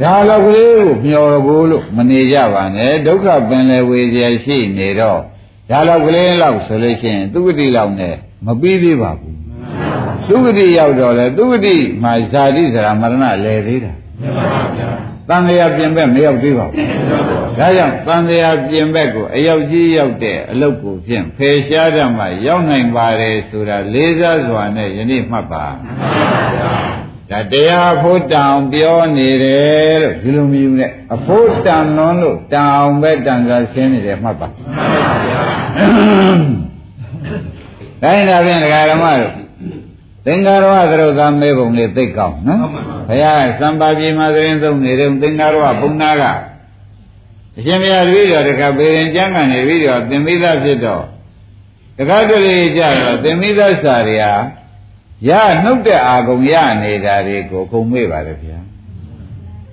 [0.00, 5.20] ဒါလောက်ကလေးကိုမျောဖို့လို့မနေကြပါနဲ့ဒုက္ခပင်လေဝေကြရှိနေတော့
[5.70, 8.14] ဒါလောက်ကလေးလောက်ဆိုလို့ရှိရင်သူဂတိလောက်နဲ့
[8.46, 9.36] မပြီးသေးပါဘူး
[10.28, 13.92] သူဂတိရောက်တော့လေသူဂတိမှာဇာတိစရာမရဏလဲသေးတာ
[15.28, 16.76] တန်လျာပြင်ဘက်မရောက်သေးပါဘူး
[17.58, 25.66] ဒါကြောင့်တန်လျာပြင်ဘက်ကိုအရောက်ကြီးရောက်တဲ့အလုတ်ကိုဖြင့်ဖေရှားတတ်မှရောက်နိုင်ပါတယ်ဆိုတာလေးစားစွာနဲ့ယနေ့မှတ်ပါ
[27.34, 34.48] ဒါတရားဖို့တောင်ပြောနေတယ်လို့ဒီလိုမျိုးနဲ့အဖို့တန်လွန်းလို့တောင်ပဲတန်ခါရှင်းနေတယ်မှတ်ပါ
[38.02, 39.32] တိုင်းဒါဖြင့်ဒကာဓမ္မတို့
[40.26, 42.60] သင်္ကာရဝသရုပ်သာမဲပုံလေးသိကောင်းနော်
[43.08, 46.22] ဘုရားစံပါပြေမှာသတင်းသုံးနေတယ်သင်္ကာရဝဘုံနာက
[47.56, 51.04] အရှင်ဘုရားတပည့်တော်တခါပေရင်ကျမ်းကနေပြီးတော့သင်္မိသဖြစ်တော့
[51.98, 54.32] တခါတလေကြတော့သင်္မိသစာတွေဟာ
[55.28, 55.30] ရ
[55.64, 58.58] နှုတ်တဲ့အာကုံရနေတာတွေကိုခုံမေ့ပါလေဗျာ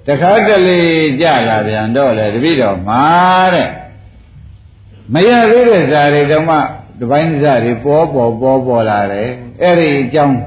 [0.07, 0.79] တခါတလေ
[1.21, 3.05] ကြလာပြန်တော့လေတပည့်တော်မှာ
[3.53, 3.69] တဲ့
[5.13, 6.57] မရသေးတဲ့ဇာတွေတော့မှ
[6.99, 9.29] တပိုင်းဇာတွေပေါ်ပေါ်ပေါ်ပေါ်လာတယ်
[9.61, 10.37] အဲ့ဒီအကြောင်း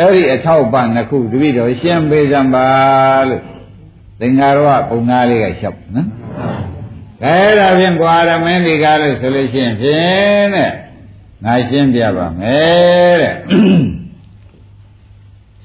[0.00, 2.68] အဲ့ဒီအထောက်ပံ့နှစ်ခုတပည့်တော်ရှင်းပေးစမ်းပါ
[3.28, 3.42] လို့
[4.20, 6.08] သင်္ဃာရဝပုံနာလေးကလျှောက်နော်
[7.24, 10.70] အဲဒါဖြင့်ကွာရမင်းဒီကားလို့ဆိုလို့ရှိရင်ဖြင့်တဲ့
[11.44, 13.34] ငါရှင်းပြပါမယ်တဲ့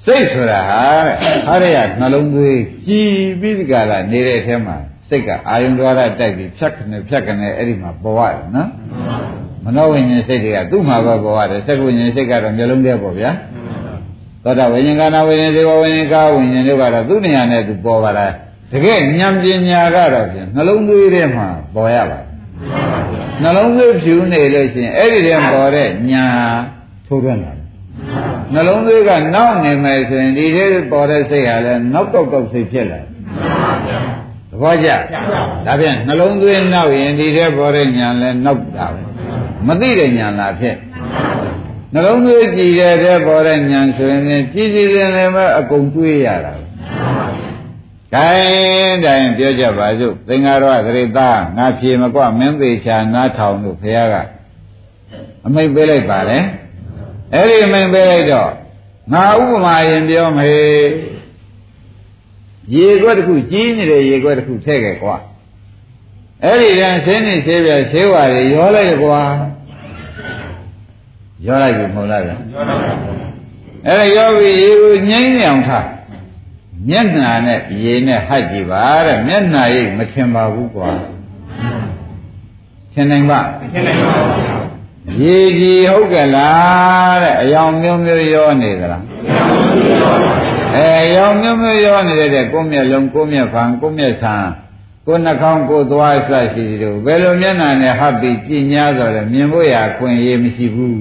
[0.06, 0.82] စိတ်ဆိုတာဟာ
[1.46, 4.76] ဟာရရနှလုံးသွေးကြည်ပြီးဒီကလာနေတဲ့အဲမှာ
[5.08, 8.68] စိတ်ကအာယုံသွားတာတိုက်ပြီးဖြတ်ခနဲ့ဖြတ်ခနဲ့အဲ့ဒီမှာပေါ်ရတယ်နော်
[9.64, 13.30] မနောဝိညာဉ်စိတ်တွေကသူ့မှာပဲပေါ်ရတယ်စက္ကုဝိညာဉ်စိတ်ကတော့မျိုးလုံးတည်းပေါ့ဗျာ
[14.44, 18.32] သောတာဝိညာဉ်ကာနာဝိညာဉ်ဇေဝဝိညာဉ်ကာဝိညာဉ်တို့ကတော့သူ့နေရာနဲ့သူပေါ်ပါလား
[18.72, 22.18] တကယ်ဉာဏ်ပညာကတော့ဖြင့်နှလုံးသွေးထဲမှာပေါ်ရပါ
[23.42, 26.24] နှလုံးသွေးဖြူနေလို့ရှိရင်အဲ့ဒီထဲပေါ်တဲ့ညာ
[27.06, 27.63] ထိုးထွန်းလာတယ်
[28.52, 33.04] နှလုံးသွေးကနောက်နေမယ်ဆိုရင်ဒီထဲပေါ်တဲ့စိတ်ဟာလည်းနောက်တော့တော့စိတ်ဖြစ်လာတယ်
[34.50, 34.88] သဘောကျ
[35.66, 39.02] ဒါဖြင့်နှလုံးသွေးနောက်ရင်ဒီထဲပေါ်တဲ့ညာလည်းနောက်တာပဲ
[39.66, 40.76] မသိတဲ့ညာလားဖြစ်
[41.92, 46.54] နှလုံးသွေးကြည်တဲ့ထဲပေါ်တဲ့ညာဆိုရင်ကြည်ကြည်လည်းလည်းပဲအကုန်တွေးရတာ
[48.14, 54.14] တိုင်းတိုင်းပြောကြပါစို့သင်္ဃာရသရိသားငါဖြေမကွမင်းသေးချာနားထောင်လို့ဘုရားက
[55.46, 56.38] အမိတ်ပေးလိုက်ပါလေ
[57.34, 58.50] အဲ့ဒီအမိတ်ပေးလိုက်တော့
[59.12, 60.50] ငါဥပမာရင်ပြောမေ
[62.74, 65.16] ရေခွက်တစ်ခုကြီးနေတဲ့ရေခွက်တစ်ခုထည့်ခဲ့ကွာ
[66.44, 69.20] အဲ့ဒီတန်းဆင်းနေသေးပြဆေးဝါးတွေရောလိုက်ကွာ
[71.46, 72.92] ရောလိုက်ပြီမဟုတ်လားဗျာရောလိုက်ပါ
[73.86, 75.86] အဲ့ဒါရောပြီရေကိုငိမ့်နေအောင်ထား
[76.88, 80.90] မျက်နှာနဲ့ရေနဲ့ဟပ်ကြည့်ပါတဲ့မျက်နှာရိပ်မထင်ပါဘူးကွာ
[82.92, 84.63] ထင်နိုင်ပါမထင်နိုင်ပါဘူး
[85.20, 89.02] ရေကြီးဟုတ်ကလားတဲ့အယောင်မျိုးမျိုးရောနေသလား
[90.76, 94.36] အဲအယောင်မျိုးမျိုးရောနေတဲ့ကိုမျက်လုံးကိုမျက်ဖန်ကိုမျက်ဆံ
[95.06, 100.98] ကိုနှာခေါင်းကိုသွားဆရှိတယ်တို့ဘယ်လိုမျက်နှာနဲ့ဟပ်ပြီးကြည်ညာဆိုလဲမြင်ဖို့ရခွင့်ရေးမရှိဘူး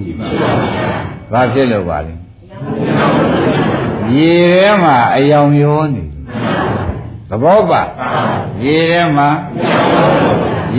[1.32, 2.13] ဘာဖြစ်လို့ပါလဲ
[4.16, 6.04] ရေထဲမှာအယောင်ရောနေ
[7.30, 7.82] သဘောပါ
[8.66, 9.30] ရေထဲမှာ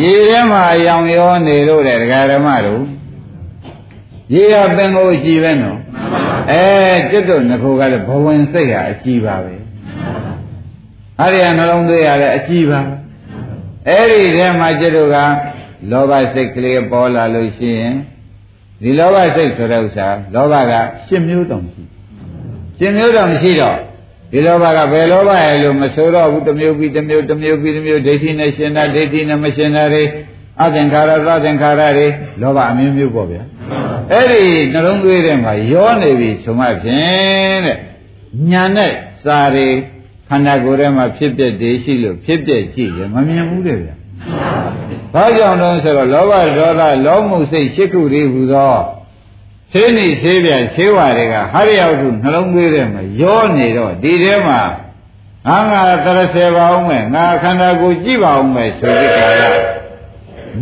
[0.00, 2.84] ရေထဲမှာအယောင်ရောနေလို့တဲ့ဒကာဓမ္မတို့
[4.34, 5.78] ရေကပင်ကိုကြည်ပဲနော်
[6.52, 6.64] အဲ
[7.10, 9.54] ကျွတ်တို့ငခိုကလည်းဘဝင်စိတ်ဟာအကြည်ပါပဲ
[11.20, 12.80] အဲ့ဒီကနှလုံးသွေးရလည်းအကြည်ပါ
[13.88, 15.16] အဲ့ဒီထဲမှာကျွတ်တို့က
[15.90, 17.94] လောဘစိတ်ကလေးပေါ်လာလို့ရှိရင်
[18.82, 20.72] ဒီလောဘစိတ်ဆိုတဲ့ဥစ္စာလောဘက
[21.06, 21.82] ရှင်းမျိုးတုံရှိ
[22.78, 23.78] ရှင်မျိုးတော့မရှိတော့
[24.32, 30.04] ဒီလောဘကဘယ်လောဘရဲ့လို့မဆိုတော့ဘူးတစ်မျိုးပြီးတစ်မျိုးတစ်မျိုးပြီးတစ်မျိုးဒိဋ္ဌိနဲ့ရှင်တာဒိဋ္ဌိနဲ့မရှင်တာတွေ
[30.62, 32.06] အသင်္ခါရသသင်္ခါရတွေ
[32.40, 33.42] လောဘအမျိုးမျိုးပေါ့ဗျာ
[34.12, 37.78] အဲ့ဒီနှလုံးသွေးထဲမှာရောနေပြီဆိုမှဖြင့်တဲ့
[38.50, 38.92] ညာနဲ့
[39.24, 39.68] စာတွေ
[40.28, 43.94] ခန္ဓာကိုယ်ထဲမှာဖြစ်ပျက်တွေရှိလို့ဖြစ်ပျက်ကြည့်ရမမြင်ဘူးတဲ့ဗျာ
[45.14, 48.76] ဘာကြောင့်လဲဆိုတော့လောဘဒေါသလောမှုစိတ်ရှိခုတွေဟူသော
[49.72, 54.60] ဆေးနေဆေးပြဆေးဝါတွေကဟာရရောက်သူနှလုံးသွေးထဲမှာရောနေတော့ဒီထဲမှာ
[55.46, 59.42] ငါငါတရဆယ်ပါအောင်မယ်ငါခန္ဓာကိုယ်ကြည့်ပါအောင်မယ်ဆိုတဲ့ကာလ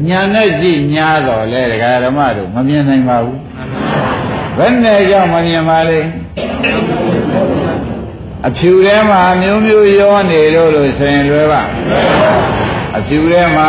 [0.09, 3.39] ညာနဲ့ကြည့်ညာတော့လေဒကာဓမ္မတို့မမြင်နိုင်ပါဘူး
[4.57, 6.01] ဘယ်နဲ့ကြောင့်မမြင်ပါလဲ
[8.47, 11.63] အဖြူထဲမှာမျိုးမျိုးရောနေလို့လို့ဆိုရင်လွယ်ပါ
[12.97, 13.69] အဖြူထဲမှာ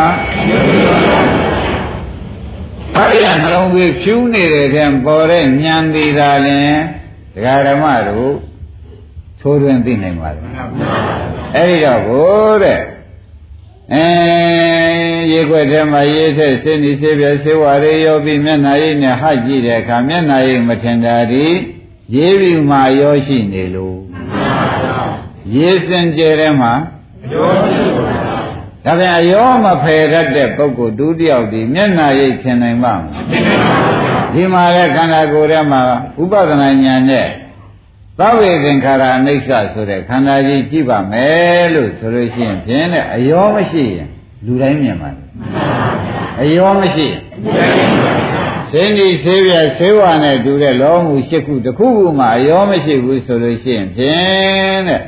[2.96, 6.74] အဲ့ဒီနှလုံးသွေးဖြူးနေတဲ့ဖြင့်ပေါ်တဲ့ဉာဏ်သေးတာလင်
[7.34, 8.34] ဒကာဓမ္မတို့
[9.40, 10.40] သိုးတွင်သိနိုင်ပါလေ
[11.56, 12.80] အဲ့ဒီတော့ဘိုးတဲ့
[13.92, 14.06] အဲ
[15.32, 21.46] ရေခွက်ထဲမှာရေးထက်ဆင်းနေစေပြဆေးဝါးတွေရောပြီးမျက်နှာရိပ်နဲ့ဟကြည့်တဲ့အခါမျက်နှာရိပ်မထင်တာဒီ
[22.14, 23.98] ရေးပြီးမှရောရှိနေလို့
[25.54, 26.72] ရေးစင်ကြဲထဲမှာ
[27.32, 28.14] ရောရှိပါ
[28.84, 33.24] ဒါပြန်အယောမဖယ်တတ်တဲ့ပုဂ္ဂိုလ်ဒုတိယဒီမျက်နာရိပ်ထင်နိုင်ပါ့မလား
[34.34, 35.80] ဒီမှာလည်းခန္ဓာကိုယ်ထဲမှာ
[36.22, 37.28] ဥပဒနာဉာဏ်နဲ့
[38.18, 44.08] သဗ္ဗေသင်္ခါရအနိစ္စဆိုတဲ့ခန္ဓာကြီးကြည့်ပါမယ်လို့ဆိုလို့ရှိရင်ဖြင့်တဲ့အယောမရှိရင်
[44.44, 45.22] လူတိုင်းမြင်ပါလေ
[46.42, 47.08] အယောမရှိ
[48.70, 55.00] စင်းဒီဆေးပြဆေးဝါနဲ့တူတဲ့လောမှုရှိခုတစ်ခုခုမှအယောမရှိဘူးဆိုလို့ရှိရင်ဖြင့်တဲ့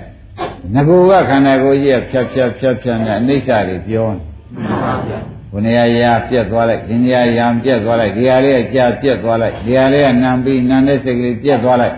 [0.74, 4.18] ငကူကခန္ဓာကိုယ်ကြီးကဖြတ်ဖြတ်ဖြတ်ဖြတ်နဲ့အနိစ္စတွေပြောနေ
[4.52, 5.18] မှန်ပါဗျာ
[5.50, 11.96] ဘုနေရာရာပြက်သွားလိုက်ဒီနေရာရာပြက်သွားလိုက်ဒီဟာလေးကကြာပြက်သွားလိုက်ဒီဟာလေးကနံပြီးနံတဲ့စိတ်ကလေးပြက်သွားလိုက်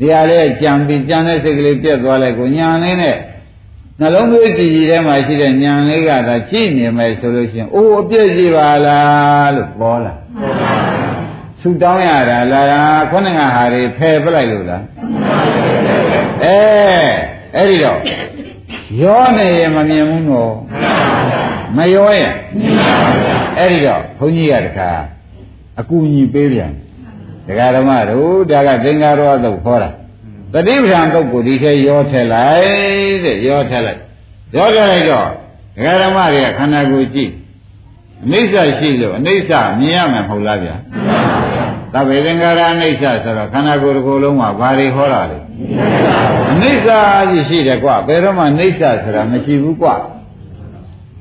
[0.00, 3.16] ဒီဟာလေးကကြံပြီးကြံတဲ့စိတ်ကလေးပြက်သွားလိုက်ကိုညာလေးနဲ့
[4.00, 10.12] နှလုံးသွေးကြည်ကြည်ထဲမှာရှိတဲ့ညာလေးကသာကြည့်နေမယ်ဆိုလို့ရှိရင်အိုးအပြည့်ရှိပါလားလို့ပေါ်လာ
[11.60, 14.82] ဆူတောင်းရတာလားခုနကဟာတွေဖယ်ပလိုက်လို့လား
[16.44, 16.58] အဲ
[17.56, 17.98] အဲ့ဒီတော့
[19.02, 20.54] ရောနေရင်မမြင်ဘူးနော်
[21.76, 22.34] မရောရင်
[23.58, 24.90] အဲ့ဒီတော့ဘုန်းကြီးကတခါ
[25.80, 26.72] အကူညီပေးပြန်
[27.46, 29.90] ဒကာဓမ္မတို့ဒါကသင်္ကာရောသုတ်ခေါ်တာ
[30.52, 34.00] တတိပ္ပံသုတ်ကိုဒီထဲရောထည့်လိုက်တဲ့ရောထည့်လိုက်
[34.56, 35.28] ရောထည့်လိုက်တော့
[35.76, 37.32] ဒကာဓမ္မတွေကခန္ဓာကိုယ်ကြည့်
[38.24, 39.50] အနိစ္စရှိလို့အနိစ္စ
[39.80, 40.76] မြင်ရမှာမဟုတ်လားဗျာ
[41.94, 45.38] သဗ္ဗေသင်္ခါရအနိစ္စဆိုတော့ခန္ဓာကိုယ်တစ်ခုလုံးမှာဘာတွေဟောတာလဲ
[46.52, 46.88] အနိစ္စ
[47.30, 49.94] ကြီးရှိတယ်ကွာဘယ်တော့မှအနိစ္စဆိုတာမရှိဘူးကွာ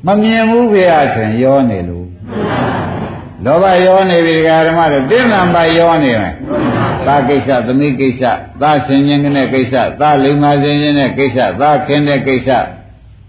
[0.05, 1.98] မမြင်ဘူးဖေရဆိုရင်ရောနေလို့
[3.45, 6.33] လောဘရောနေပြီဒကာဓမ္မတို့တိဏ္ဍပါရောနေမယ်
[7.05, 8.23] သာကိစ္စသမီးကိစ္စ
[8.61, 12.49] သာရှင်ချင်းတဲ့ကိစ္စသာလိမ္မာရှင်ချင်းတဲ့ကိစ္စသာခင်တဲ့ကိစ္စ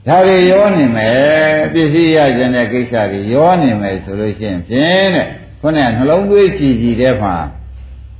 [0.07, 5.27] ဒါတွေရောနေမယ်ပစ္စည်းရခြင်းတဲ့ကိစ္စတွေရောနေမယ်ဆိုလို့ရှိရင်ဖြင့်တဲ့
[5.61, 7.35] ခုနကနှလုံးသွေးကြည်ကြည်တဲ့မှာ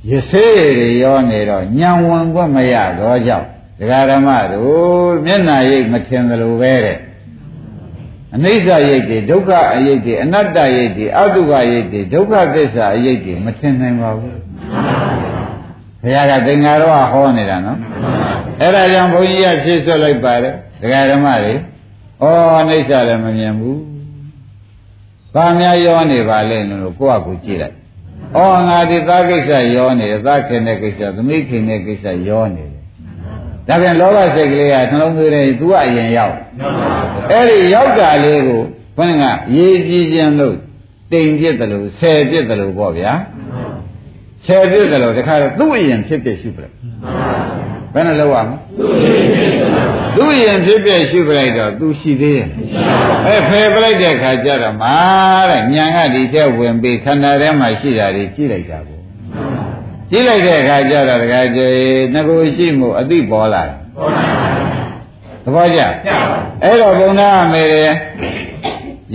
[0.09, 3.47] ရစေးတွေရောနေတော့ညံဝင်ခွင့်မရတော့ကြောင့်
[3.79, 6.97] ဒကာဓမ္မတို့မျက်နာရိပ်မထင်သလိုပဲတဲ့
[8.35, 14.39] အနိစ္စရိပ်တွေဒုက္ခအရိပ်တွေအနတ္တရိပ်တွေအတုပရိပ်တွေဒုက္ခသစ္စာအရိပ်တွေမထင်နိုင်ပါဘူး
[16.01, 17.79] ဘုရားကသင်္ဃာရောဟောနေတာနော်
[18.61, 22.25] အဲ့ဒါကြောင့်ဘုန်းကြီးကဖြည့်ဆွတ်လိုက်ပါတယ်ဒကာဓမ္မတွေဩ
[22.59, 23.79] အနိစ္စလည်းမမြင်ဘူး
[25.33, 27.75] ဘာများရောနေပါလဲလို့ကိုယ့်အကူကြည့်လိုက်
[28.35, 32.70] ဩငါဒီသားကိစ္စရောနေတယ်သားခင်တဲ့ကိစ္စသမီးခင်တဲ့ကိစ္စရောနေတယ်
[33.71, 36.35] ဒါပြန်လောဘစိတ်ကလေးကနှလုံးသွေးတယ်သူကအရင်ရောက်
[37.31, 38.61] အဲ့ဒီရောက်တာလေးကို
[38.97, 39.23] ဘုန်းက
[39.55, 40.55] ရေးကြည့်ခြင်းလို့
[41.11, 43.11] တိမ်ပြစ်တယ်လို့ဆယ်ပြစ်တယ်လို့ပေါ့ဗျာ
[44.45, 46.75] ဆယ်ပြစ်တယ်လို့တခါတော့သူ့အရင်ဖြစ်ဖြစ်ရှုပလိုက်
[47.93, 48.57] ဘယ်နဲ့လောက်ရမလဲ
[50.15, 52.47] သူ့ရင်ဖြစ်ဖြစ်ရှုပလိုက်တော့သူရှိသေးရဲ့
[53.27, 54.95] အဲဖယ်ပလိုက်တဲ့ခါကျတော့မာ
[55.49, 59.00] တဲ့ညာကဒီထဲဝင်ပြီးခန္ဓာထဲမှာရှိတာတွေကြည့်လိုက်တာကို
[60.11, 61.67] ကြည့်လိုက်တဲ့အခါကျတော့တခါကျေ
[62.13, 63.77] ငကိုရှိမှုအတိပေါ်လာတယ်
[65.43, 65.79] သဘောကျ
[66.63, 67.75] အဲ့တော့ဘုံသားအမေရ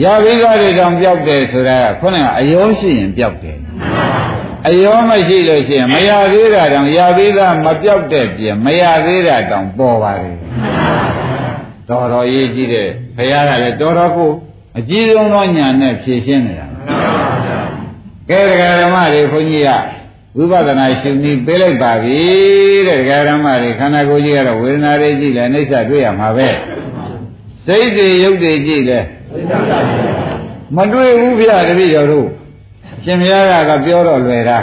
[0.02, 3.58] ရပြီးသားတွေတောင်ပြောက်တယ်ဆိုတာကခုနကအယုံရှိရင်ပြောက်တယ်
[4.68, 10.32] အယောမရှိလို့ရှိရင်မရသေးတာတောင်ရသေးတာမပြောက်တဲ့ပြင်မရသေးတာတောင်ပေါ်ပါလေ
[11.88, 14.30] တော်တော်ရေးကြည့်တဲ့ဘုရားကလည်းတော်တော်ကို
[14.78, 16.66] အကြီးဆုံးသောညာနဲ့ဖြည့်ရှင်းနေတာ
[18.30, 19.70] ကဲဒကာဓမ္မတွေခွန်ကြီးက
[20.36, 22.20] ဝိပဿနာရှုနည်းပေးလိုက်ပါပြီ
[22.86, 26.48] တဲ့ဒကာဓမ္မတွေခန္ဓာကိုယ်ကြီးကတော့ဝေဒနာတွေကြည့်လဲအိဋ္ဌတွေ့ရမှာပဲ
[27.66, 28.98] စိတ်တွေရုပ်တွေကြည့်လဲ
[30.76, 32.28] မတွေ့ဘူးဗျာတပည့်တော်တို့
[33.04, 34.58] ရှင်ဘုရားကပြောတော့လွယ်တာ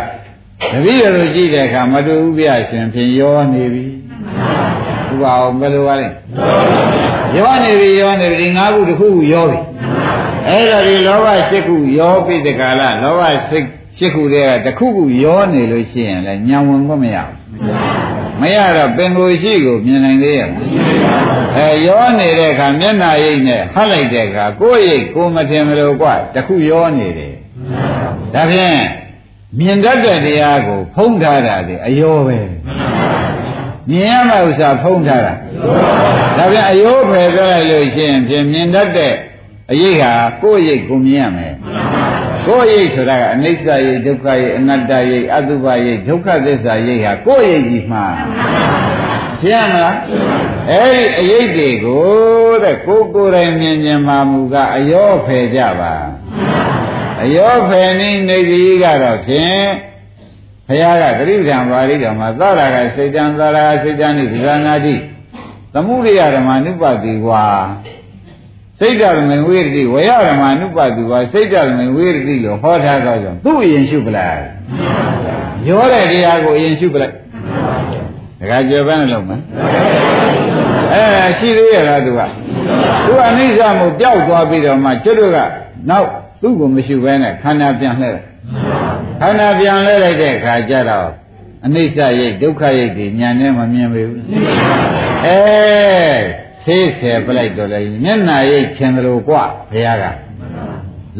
[0.73, 3.85] တပည့်တော်တို့ကြည့်တဲ့အခါမတွေ့ဘူးဗျာရှင်ဖြင့်ရောနေပြီ
[5.11, 6.07] ဥပအောင်ဘယ်လိုပါလဲ
[7.37, 9.59] ရောနေပြီရောနေပြီဒီငါးခုတစ်ခုရောပြီ
[10.47, 13.67] အဲ့ဒါဒီလောဘ၈ခုရောပြီတကလားလောဘစိတ်
[14.03, 20.49] ၈ခုတည်းကတစ်ခုခုရောနေလို့ရှိရင်လည်းညံဝင်မမရဘူးမရတော့ပင်ကိုရှိကိုမြင်နိုင်သေးရဲ့
[21.57, 27.33] အဲရောနေတဲ့အခါမျက်နာရိပ်နဲ့ဟတ်လိုက်တဲ့အခါကိုယ်ရိပ်ကိုမထင်မလို့ကွတစ်ခုရောနေတယ်
[28.33, 28.79] ဒါဖြင့်
[29.59, 32.39] မြင်တတ်တဲ့တရားကိုဖုံးထားတာလေအယောပဲ
[33.89, 35.33] မြင်ရမယ့်ဥစ္စာဖုံးထားတာ
[36.37, 39.13] ဒါဖြင့်အယောဖယ်ပြလိုက်လို့ရှိရင်ဖြင့်မြင်တတ်တဲ့
[39.73, 41.53] အရေးဟာကိုယ့်ရိပ်ကိုမြင်ရမယ်
[42.47, 48.05] ကိုယ့်ရိပ်ဆိုတာကအနိစ္စရိပ်ဒုက္ခရိပ်အနတ္တရိပ်အတုပရိပ်ဒုက္ခသစ္စာရိပ်ဟာကိုယ့်ရိပ်ကြီးမှာ
[49.41, 49.97] ရှင်းမလား
[50.69, 52.05] အဲ့ဒီအရေးတွေကို
[52.63, 55.95] တဲ့ကိုယ်ကိုယ်တိုင်မြင်မြင်မှမူကအယောဖယ်ကြပါ
[57.23, 59.65] အယောဖယ်နည်းနေကြီးကတော့ဖြင့်
[60.67, 64.95] ဘုရားကသတိပဋ္ဌာန်ပါဠိတော်မှာသရကစိတ်တံသရကစိတ်တံနိသရဏာတိ
[65.73, 67.45] သမှုရိယဓမ္မနုပတိဝါ
[68.79, 74.43] စိတ်ဓာတ်မေဝိရတိဝရဓမ္မနုပတိဝါစိတ်ဓာတ်မေဝိရတိလို့ဟောထားတော့ကြောင့်သူ့အရင်ရှုပလိုက်
[75.67, 77.13] ရောတဲ့တရားကိုအရင်ရှုပလိုက်
[78.49, 79.41] ဒါကကြွယ်ပန်းလုံးမယ်
[80.93, 82.21] အဲရှိသေးရလားသူက
[83.05, 85.37] သူကအနိစ္စမို့ပျောက်သွားပြီးတော့မှကျွတ်တို့က
[85.89, 86.07] နောက်
[86.41, 88.19] သူ့ကိုမရှိဘဲနဲ့ခန္ဓာပြန်လှည့်
[89.19, 91.09] ခန္ဓာပြန်လှည့်လိုက်တဲ့အခါကျတော့
[91.65, 94.13] အနိစ္စရိတ်ဒုက္ခရိတ်တွေညာနဲ့မမြင်ဘူး
[95.25, 99.35] အဲ ဆေးဆယ်ပလိုက်တော့လေမျက်နာရိတ်ချင်တယ်လို့ကွ
[99.71, 100.05] ဘုရားက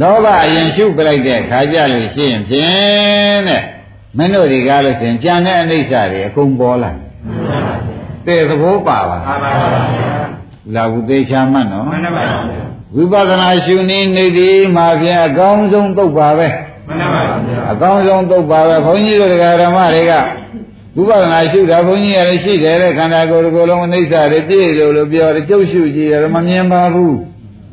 [0.02, 3.64] လောဘအရင်ရှုပလိုက်တဲ့ခါကြလို့ရှိရင်ဖြင့်တဲ့
[4.18, 6.92] မင်းတို့တွေကလို့ရှင်ကြံတဲ့အနိစ္စတွေအကုန်ပေါ်လာ
[8.28, 9.82] တဲ့သဘောပါပါမှန်ပါပါ
[10.76, 12.24] လာဘူးသေးချာမှတ်နော်မှန်ပါပါ
[12.96, 16.48] ဝိပဿနာရှုနေနေဒီမှာဖြင့်အကောင်းဆုံးသုတ်ပါပဲ
[16.88, 17.22] မှန်ပါပါ
[17.72, 20.14] အကောင်းဆုံးသုတ်ပါပဲဘုန်းကြီးတို့တရားဓမ္မတွေက
[20.96, 27.18] ဝိပဿနာရှုတာဘုန်းကြီးရတယ်ရှိတယ်တဲ့ခန္ဓာကိုယ်ကိုယ်လုံးအနိစ္စတွေပြည့်လို့လို့ပြောတယ်ကျုပ်ရှုကြည့်တယ်မမြင်ပါဘူး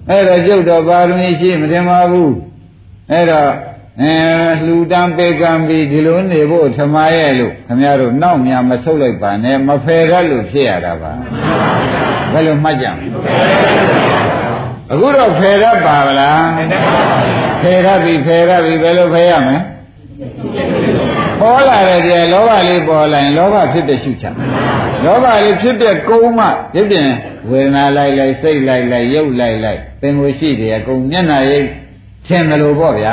[0.09, 2.33] အဲ့တော့ကျုပ်တော့ပါရမီရှိမတင်ပါဘူး
[3.13, 3.51] အဲ့တော့
[4.03, 4.15] အဲ
[4.65, 11.13] လှူတန်းပေကံပြီးဒီလိုနေဖို့ထမရဲ့လို့ခင်ဗျားတို့နောက်များမဆုတ်လိုက်ပါနဲ့မဖယ်ရလို့ဖြစ်ရတာပါ
[12.33, 12.87] ဘယ်လိုမှတ်ကြ
[14.93, 16.49] အခုတော့ဖယ်ရပါဗလား
[17.61, 19.59] ဖယ်ရပြီဖယ်ရပြီဘယ်လိုဖယ်ရမလဲ
[21.41, 24.27] ပေါ်လာတဲ့တည်းလောဘလေးပေါ်လာရင်လောဘဖြစ်တဲ့ရှုချ
[25.05, 27.09] လောဘလေးဖြစ်တဲ့ကုန်းမှဒီပြင်
[27.51, 31.69] ဝေဒနာလိုက်လိုက်စိတ်လိုက်လိုက်ရုပ်လိုက်လိုက်သင်္ကိုရှိတယ်အကုန်မျက်နှာရိပ်
[32.27, 33.13] ထင်တယ်လို့ပေါ့ဗျာ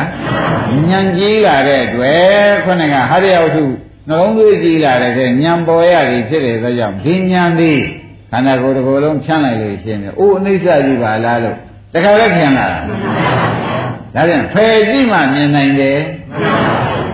[0.90, 3.64] ဉာဏ်ကြီးလာတဲ့အတွက်ခုနကဟရိယဝတ္ထု
[4.10, 7.80] နှလုံးသွေးကြီးလာတဲ့ဉာဏ်ပေါ်ရသည်ဖြစ်တဲ့သောကြောင့်ဒီဉာဏ်သည်
[8.32, 11.58] ခန္ဓာကိုယ်တစ်ခုလုံးဖြန့်လိုက်လို့ရှိရင်အိုးအနိစ္စကြီးပါလားလို့
[11.94, 12.96] တခါလည်းထင်လာတာဒါ
[14.16, 16.00] ဒါပြန်ဖယ်ကြည့်မှမြင်နိုင်တယ်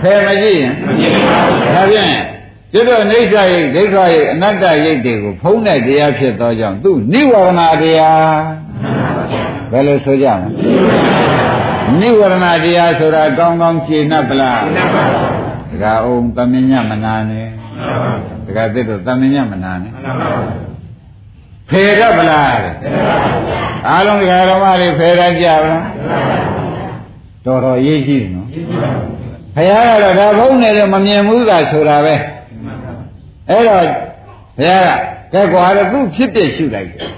[0.03, 0.73] ဖယ်မကြည့်ရင်
[1.75, 2.07] ဒါပြန်
[2.73, 8.41] ကျွတ်တော့အိဋ္ဌရိတ်ဒိဋ္ဌရိတ်အနတ္တရိတ်တွေကိုဖုံးတဲ့တရားဖြစ်သောကြောင့်သူနိဝရဏတရား
[9.71, 10.47] ဘယ်လိုဆိုကြမလဲ
[12.01, 15.03] နိဝရဏတရားဆိုတာကောင်းကောင်းရှင်း납ပလားရှင်း납ပါ
[15.69, 17.47] ဘူးဒါကအောင်သမညမနာနဲ့
[18.45, 19.93] ဒါကသစ်တော့သမညမနာနဲ့
[21.69, 22.49] ဖယ်ရပလား
[23.89, 25.85] အားလုံးဒကာတော်မတွေဖယ်ရကြပါလား
[27.45, 28.47] တော်တော်ရေးကြည့်နော်
[29.55, 32.15] ဘုရားကတော့ဒါဘုန်းနဲ့လည်းမမြင်ဘူးသာဆိုတာပဲ
[33.49, 33.83] အဲ့တော့
[34.57, 34.89] ဘုရားက
[35.33, 37.09] ကဲကွာတော့သူ့ဖြစ်ဖြစ်ရှုလိုက်တယ်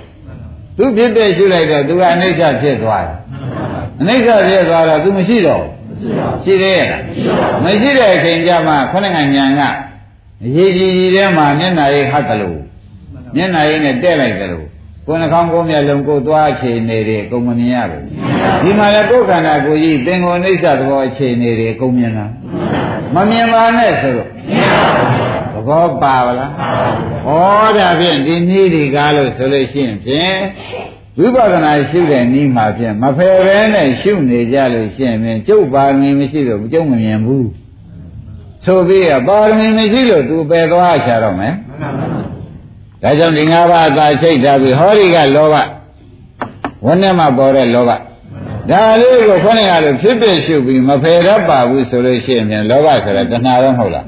[0.78, 3.17] သူ့ဖြစ်ဖြစ်ရှုလိုက်တော့သူကအနိစ္စဖြစ်သွားတယ်
[4.02, 5.63] အနိစ္စဖြစ်သွားတော့သူမရှိတော့
[6.45, 6.89] ရှိသေးရဲ့
[7.63, 9.62] မရှိတဲ့အချိန်ကျမှခொနကညာက
[10.43, 12.60] အရေးကြီးကြီးထဲမှာမျက်နာရိတ်ဟတ်တယ်လို့
[13.36, 14.64] မျက်နာရိတ်နဲ့တဲ့လိုက်တယ်လို့
[15.08, 18.04] ကိုယ်နှကောင်းကိုယ်မျက်လုံးကိုသွားအခြေအနေတွေအကုန်မမြင်ရဘူး
[18.62, 22.26] ဒီမှာလည်းကိုယ်ခန္ဓာကိုယ်ကြီးသင်္ကိုအိဋ္ဌသဘောအခြေအနေတွေအကုန်မြင်တာ
[23.15, 24.30] မမြင်ပါနဲ့ဆိုတော့
[25.54, 26.52] သဘောပါဗလား
[27.28, 27.30] ဩ
[27.78, 30.38] ဒါဖြင့်ဒီနည်းဒီကားလို့ဆိုလို့ရှိရင်ဖြင့်
[31.20, 37.50] ဝိပဿနာရှုတဲ့နည်းမှာဖြင့်မဖယ်ဘဲနဲ့ရှုနေကြလို့ရှိရင်ဖြင့်ကျုပ်ပါရမီမရှိတော့ကျုပ်မမြင်ဘူး
[38.65, 41.54] ဆိုပြီးပါရမီမရှိလို့သူပယ်သွားချတော့မယ်
[43.06, 45.56] ဒါကြောင့်ဒီ၅ပါးအသာချိတ်ထားပြီးဟောဒီကလောဘ
[46.86, 47.91] ဝန်းထဲမှာပေါ်တဲ့လောဘ
[48.70, 54.06] ဒါလေးကိုခေါင်းရလို့ဖြစ်ဖြစ်ရှုပြီးမဖယ်ရပါဘူးဆိုလို့ရှိရင်လောဘဆိုတာတဏှာပဲမဟုတ်လား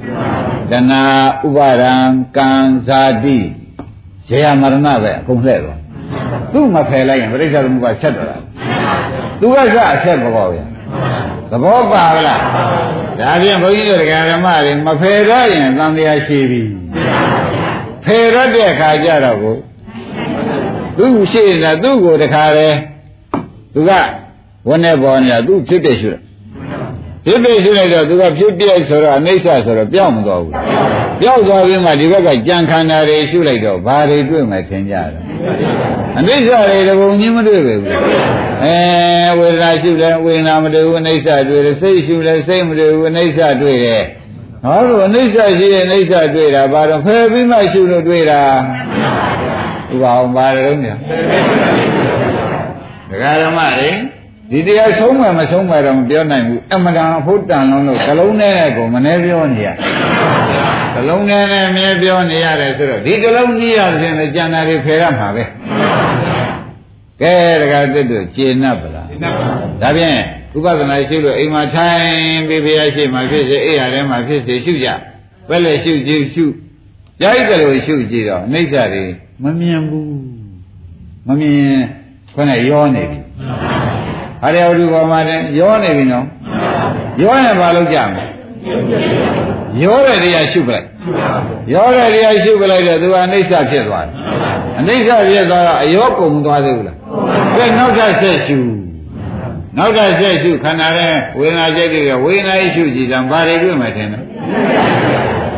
[0.72, 1.02] တဏှာ
[1.46, 1.94] ဥပါဒံ
[2.38, 2.50] ကံ
[2.88, 3.38] ဇာတိ
[4.28, 5.80] ဇေယမရဏပဲအကုန်လှည့်သွား
[6.54, 8.38] သူ့မဖယ်လိုက်ရင်ပြိဿသမုပ္ပါဆက်တော့တာ
[9.40, 10.68] သူကစအဆက်ပေါ်ပြန်
[11.52, 12.42] သဘောပါလား
[13.20, 14.00] ဒါဖြင့်ဘုန်းကြီးတို့
[14.32, 16.62] ဓမ္မတွေမဖယ်ရရင်သံတရားရှိပြီ
[18.08, 19.56] ဖယ်ရတဲ့အခါကျတော့ကို
[20.98, 22.70] သူ့ရှိနေတာသူ့ကိုတခါလဲ
[23.74, 23.91] သူက
[24.67, 26.22] ဝန်းနဲ့ပေါ်နေတာသူ့ဖြစ်တဲ့ရှုတယ်
[27.26, 30.54] ဖြစ်ဖြစ်ရှုလိုက်တော့သူကဖြစ်ပြဆိုတော့အိဋ္ဌဆိုတော့ပြောင်းမသွားဘူး
[31.22, 35.10] ပြောင်းသွားပြီးမှဒီဘက်ကကြံခန္ဓာတွေရှုလိုက်တော့ဘာတွေတွေ့မှထင်ကြတယ်
[36.17, 37.96] အနိစ္စတွေတပုံကြီးမတွေ့ပဲဘူး
[38.63, 38.76] အဲ
[39.38, 44.04] ဝေဒနာရှုလဲဝေဒနာမတွေ့ဘူးအနိစ္စတွေ့တယ်စိတ်ရှုလဲစိတ်မတွေ့ဘူးအနိစ္စတွေ့တယ်
[44.63, 48.41] ဟောလို့အနိစ္စရှိရင်အနိစ္စတွေ့တာဘာတော့ဖယ်ပြီးမှရှုလို့တွေ့တာ
[49.91, 50.88] ဥပအောင်ပါရုံးည
[53.10, 53.91] ဒကာဓမ္မတွေ
[54.52, 59.70] ဒီတရားဆုံးမှမဆုံးမှတော့မပြောနိုင်ဘူးအမှန်တန်အဖို့တန်လုံးလို့ကလုံးနဲ့ကိုမနှဲပြောနေရ
[60.96, 65.43] ကလုံးနဲ့နဲ့မြဲပြောနေရတယ်ဆိုတော့ဒီကလုံးကြီးရတဲ့ပြင်ကျန်တာတွေဖယ်ရမှာပဲ
[67.22, 69.46] ကဲဒကာသစ်တို့ကျေနပ်ပါလားကျေနပ်ပါ
[69.82, 70.17] ဒါဖြင့်
[70.58, 74.88] ဥပဒနာရှိလို့အိမ်မှာထိုင်ပြီးဘုရားရှိမှဖြစ်စေအိယာထဲမှာဖြစ်စေရှုကြ
[75.50, 76.46] ဘယ်လဲရှုကြည့်ရှု
[77.22, 79.04] ကြိုက်တယ်လို့ရှုကြည့်တော့အိဋ္ဌတွေ
[79.43, 80.08] မမြင်ဘူး
[81.28, 81.58] မမြင်
[82.34, 83.20] ခொနဲ့ရောနေပြီ
[84.41, 86.26] ဟာရဝတ္ထုပေါ်မှာတည်းရောနေပြီနော်
[87.22, 88.26] ရောရင်ဘာလုပ်ကြမလဲ
[89.84, 90.88] ရောတဲ့တရားရှုပလိုက်
[91.74, 94.13] ရောတဲ့တရားရှုပလိုက်တော့သူကအနိစ္စဖြစ်သွားတယ်
[94.80, 96.98] အနိစ္စဖြစ်သွားတော့အရောကုန်သွားသေးဘူးလား
[97.56, 98.58] ကဲနောက်ထပ်ဆက်ရှု
[99.78, 104.20] နောက်ထပ်ဆက်ရှုခန္ဓာရဲ့ဝေဒနာစိတ်တွေကဝေဒနာရှုကြည့်တယ်ဘာတွေတွေ့မှထင်လဲ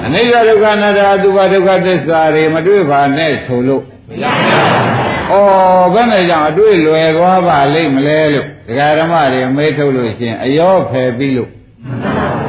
[0.05, 4.33] အနိစ္စဒုက္ခအနတ္တအတုပဒုက္ခသစ္စာတွေမတွေ့ပါနဲ့ဆိုလို့မရပါ
[5.29, 11.49] ဘူးဩဘယ်နဲ့ကြောင့်အတွေ့လွယ်သွားပါလိမ့်မလဲလို့ဒကာဓမ္မတွေမေးထုတ်လို့ရှင်အယောဖယ်ပြီးလို့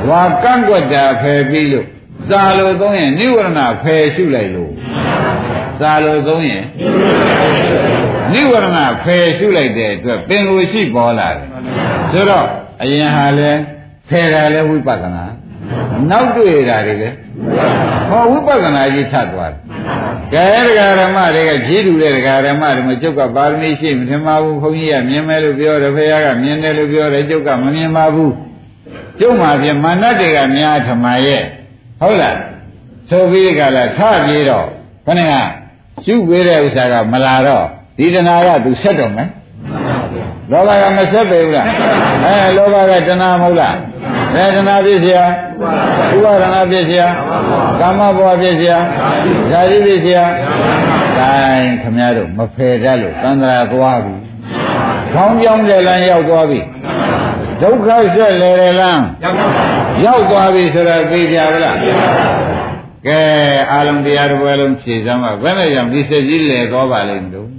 [0.09, 1.87] ဝါကန့်ကွက်တာဖယ်ပြီးလို့
[2.29, 4.73] စာလို့သုံးရင်နိဝရဏဖယ်ရှုလိုက်လို့
[5.81, 7.90] စာလို့သုံးရင်နိဝရဏ
[9.05, 11.49] ဖယ်ရှုလိုက်တဲ့အတွက်ပင်ကိုရှိပေါ်လာတယ်
[12.13, 12.47] ဆိုတော့
[12.83, 13.51] အရင်ဟာလဲ
[14.09, 15.25] ဖယ်တာလဲဝိပဿနာ
[16.11, 17.11] နောက်တွေ့တာတွေလဲ
[18.09, 19.53] ဟောဝိပဿနာကြီးထပ်သွား
[20.33, 28.33] တယ်ကဲဒကာဓမ္မတွေကကြီးတူတဲ့ဒကာဓမ္မတွေမကျုပ်ကပါရမီရှိမထင်ပါဘူးခွန်ကြီးကမြင်မယ်လို့ပြောတယ်ဖေကမြင်တယ်လို့ပြောတယ်ကျုပ်ကမမြင်ပါဘူး
[29.21, 31.43] ကျုပ်မှာပြင်မာနတွေကများထမရဲ့
[32.01, 32.39] ဟုတ်လား
[33.11, 34.67] ဆိုပြီးကလည်းထပြေးတော့
[35.07, 35.33] ခဏက
[36.05, 37.67] ရှုပေးတဲ့ဥစ္စာကမလာတော့
[38.00, 39.30] ဒီတဏှာကသူဆက်တော့မယ်
[40.52, 41.68] လောဘကမဆက်ပေဘူးလား
[42.24, 43.76] အဲလောဘကတဏှာမဟုတ်လား
[44.36, 45.20] အဲတဏှာဖြစ်เสีย
[46.16, 47.04] ဥပါဒနာဖြစ်เสีย
[47.80, 48.74] ကာမဘဝဖြစ်เสีย
[49.52, 50.20] ဇာတိဖြစ်เสีย
[51.18, 54.16] တိုင်းခမရတို့မဖယ်တတ်လို့သံဃာသွားပြီ
[55.14, 56.60] ခေါင်းကြောင်းတဲ့လမ်းရောက်သွားပြီ
[57.62, 59.04] ဒုက္ခဆက်လေတဲ့လမ်း
[60.06, 61.78] ရောက်သွားပြီဆိုတော့သိကြပါလား
[63.08, 63.22] ကဲ
[63.72, 67.50] အာလုံးတရားတစ်ပွဲလုံးဖြည့်စမ်းပါဘယ်နဲ့ကြောင့်ဒီစက်ကြီးလဲသွားပါလိမ့်မလို့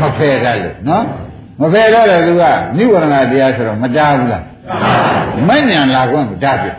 [0.00, 1.04] မဖယ်တတ်လို့နော်
[1.60, 2.42] မဖယ်တော့တယ်သူက
[2.76, 4.44] နိဝရဏတရားဆိုတော့မတားဘူးလား
[5.48, 6.76] မဉ္ဇဏ်လာခွင့်တားဖြစ်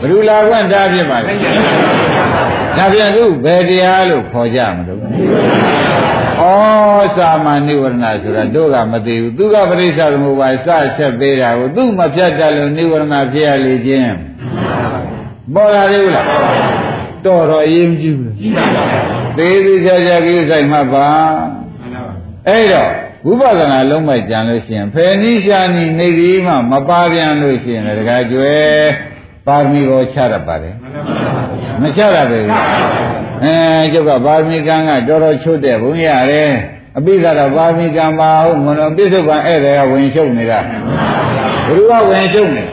[0.00, 1.32] ဘယ်လိုလာခွင့်တားဖြစ်ပါလဲ
[2.76, 5.00] ဒါပြန်သူဘယ်တရားလို့ခေါ်ကြမလို့
[7.16, 14.14] စာမနိဝရဏဆိုတာတို့ကမသိဘူးသူကပရိစ္ဆသမုပ္ပါစဆက်ပေးတာကိုသူမဖြတ်တတ်လို့နိဝရဏဖြစ်ရလေခြင်း
[15.54, 16.26] ပေါ်လာသေးဘူးလား
[17.24, 18.32] တော်တော်အရေးမကြီးဘူး
[19.38, 21.08] သေးသေးချာချာကိစ္စမှပါ
[22.48, 22.90] အဲ့တော့
[23.26, 28.54] ဝိပဿနာလုံးမိုက်ကြံလို့ရှိရင်ဖယ်နိရှာနိနေဒီမှမပါပြန်လို့ရှိရင်လည်းတခါကျွဲ
[29.46, 30.74] ပါရမီကိုချရပါတယ်
[31.82, 32.46] မချရပါဘူး
[33.44, 33.56] အဲ
[33.92, 36.50] ကျုပ်ကပါရမီကံကတော်တော်ချွတ်တဲ့ဘုန်းကြီးရတယ်
[36.96, 40.80] အပိဓာတော့ပါရမီကံပါဟုတ်မလို့ပြစ္ဆုတ်ကဧည့်သည်ကဝင်ရှုပ်နေတာဘယ်
[41.66, 42.64] သူကဝင်ရှုပ်နေ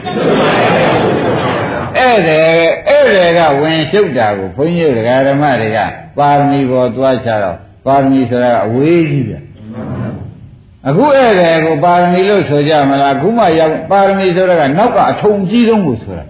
[1.96, 2.44] ဧည့်သည်
[2.88, 5.78] ဧည့်သည်ကဝင်ရှုပ်တာကိုဘုန်းကြီးတို့ဓမ္မတွေက
[6.18, 9.36] ပါရမီပေါ်သွားချတော့ပါရမီဆိုတာအဝေးကြီးဗျ
[10.88, 16.24] အခုဧည့်သည်ကိုပါရမီလို့ဆိုကြမလားအခုမှရောက်ပါရမီဆိုတာကနောက်ကအထုံကြီးဆုံးကိုဆိုတာ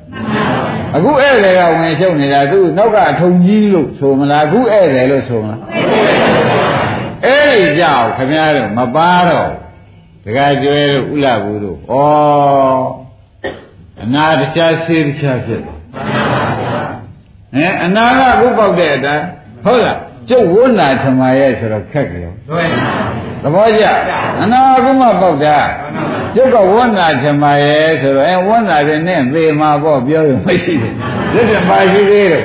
[0.96, 5.60] အခုဧည့်သည်ကဝင်ရှုပ်နေတာသူနောက်ကအထုံကြီးလို့ဆိုမလားအခုဧည့်သည်လို့ဆိုမလား
[7.24, 9.50] အဲ့ဒီကြောင့်ခင်ဗျားတို့မပါတော့
[10.24, 13.01] တခါကျွဲတို့ဥလဘူးတို့ဩ
[14.04, 15.76] အနာတခြားစေတခြားဖြစ်တယ်
[17.54, 19.26] ဟင်အနာကအခုပေါက်တဲ့အတိုင်း
[19.64, 19.98] ဟုတ်လား
[20.28, 22.32] ကျုပ်ဝိနာထမရဲ့ဆိုတော့ခက်ကြရော
[23.42, 23.84] သဘောကျ
[24.42, 25.58] အနာကမှပေါက်တာ
[26.34, 30.94] ကျုပ်ကဝိနာထမရဲ့ဆိုတော့အဲဝိနာတဲ့နဲ့သေမှာပေါ့ပြောရင်မရှိဘူး
[31.34, 32.44] လက်တပါရှိသေးတယ်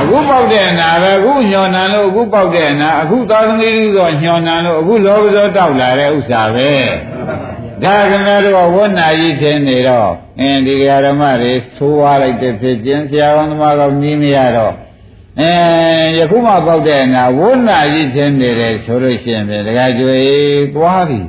[0.00, 6.70] အခုပေါက်တဲ့အနာပဲအခုညော်နံလို့အခုပေါက်တဲ့အနာအခုသာသမီလူဆိုညော်နံလို့အခုလောဘဇောတောက်လာတဲ့ဥစ္စာပဲ
[7.84, 10.10] ဒါကလည်းတော့ဝဏ္ဏကြီးထင်နေတော့
[10.40, 14.74] အင်းဒီဃာရမတွေသိုးွားလိုက်တဲ့ဖြစ်ခြင်းဆရာတော်သမားတော်နီးမရတော့
[15.40, 15.52] အဲ
[16.18, 20.18] ယခုမှပေါက်တဲ့အနာဝဏ္ဏကြီးထင်နေတယ်ဆိုလို့ရှိရင်တခါကျွေ
[20.74, 21.20] သွားပြီ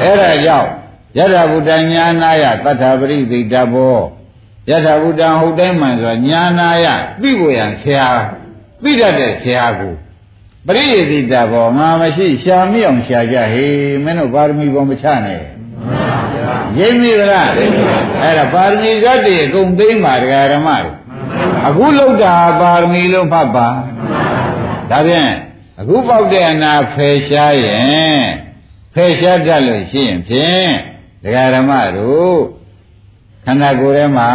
[0.00, 0.68] အဲ့ဒါကြောင့်
[1.16, 3.98] ယထာဘုဒ္ဓညာနာယတထာပရိသိတဘော
[4.70, 6.86] ယထာဘုဒ္ဓဟုတ်တိုင်းမှန်ဆိုတာညာနာယ
[7.22, 8.08] သိဖို့ရန်ဆရာ
[8.82, 9.94] သိတတ်တဲ့ဆရာကို
[10.66, 13.66] ပရိယေတိတဘောငါမရှိရှာမိအောင်ရှာကြဟေ
[14.04, 15.42] မင်းတို့ပါရမီဘောမချနဲ့
[16.78, 20.92] ရိပ်မိဗလားအဲ့ဒါပါရမီဇတ်တွေအကုန်သိမ့်ပါဒကာဓမ္မတွေ
[21.68, 23.68] အခုလောက်တာပါရမီလို့ဖတ်ပါ
[24.90, 25.30] ဒါဖြင့်
[25.80, 28.22] အခုပေါက်တဲ့အနာဖယ်ရှားရင်
[28.94, 30.68] ဖယ်ရှားတတ်လို့ရှိရင်ဖြင့်
[31.22, 32.36] ဒကာဓမ္မတို့
[33.44, 34.30] ခန္ဓာကိုယ်ထဲမှာ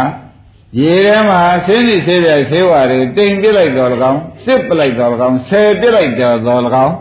[0.80, 6.94] ရေထဲမှာဆင်းရဲဆေးပြဆေးဝါတွေတိမ်ပြစ်လိုက်တော့၎င်းစစ်ပလိုက်တော့၎င်းဆယ်ပြစ်လိုက်တော့၎င်း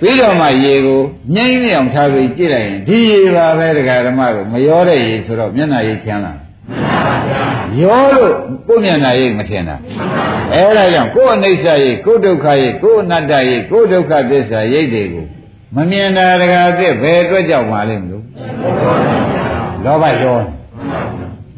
[0.00, 1.00] ပြီးတော့မှရေကို
[1.34, 6.32] ငိမ့်နေအောင်ထားပြီးကြည့်လိုက်ရင်ဒီရေပါပဲဒကာဓမ္မတို့မရောတဲ့ရေဆိုတော့မျက်နှာရိပ်ချမ်းလာ
[7.82, 8.34] ရောလို့
[8.68, 9.76] ကိုယ်မျက်နှာရိပ်မထင်တာ
[10.52, 15.26] အဲဒါကြောင့်ကိုယ်အနိစ္စရိပ်ကိုယ်ဒုက္ခရိပ်ကိုယ်အနတ္တရိပ်ကိုယ်ဒုက္ခသစ္စာရိပ်တွေကို
[15.76, 18.24] မမြင်တာဒကာသစ်ဘယ်အတွက်ကြောင့်ပါလိမ့်မလို့
[19.84, 20.38] လောဘရော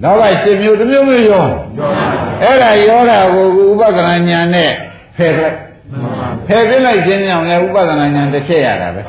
[0.03, 1.46] လောဘရှင်မျိုးတစ်မျိုးမျိုးရော
[2.42, 4.70] အဲ့ဒါရောတာကိုဥပဒနာညာနဲ့
[5.16, 5.57] ဖယ်လိုက်
[6.46, 9.03] ဖယ်ပြလိုက်ခြင်းကြောင့်လည်းဥပဒနာညာတစ်ချက်ရတာပဲ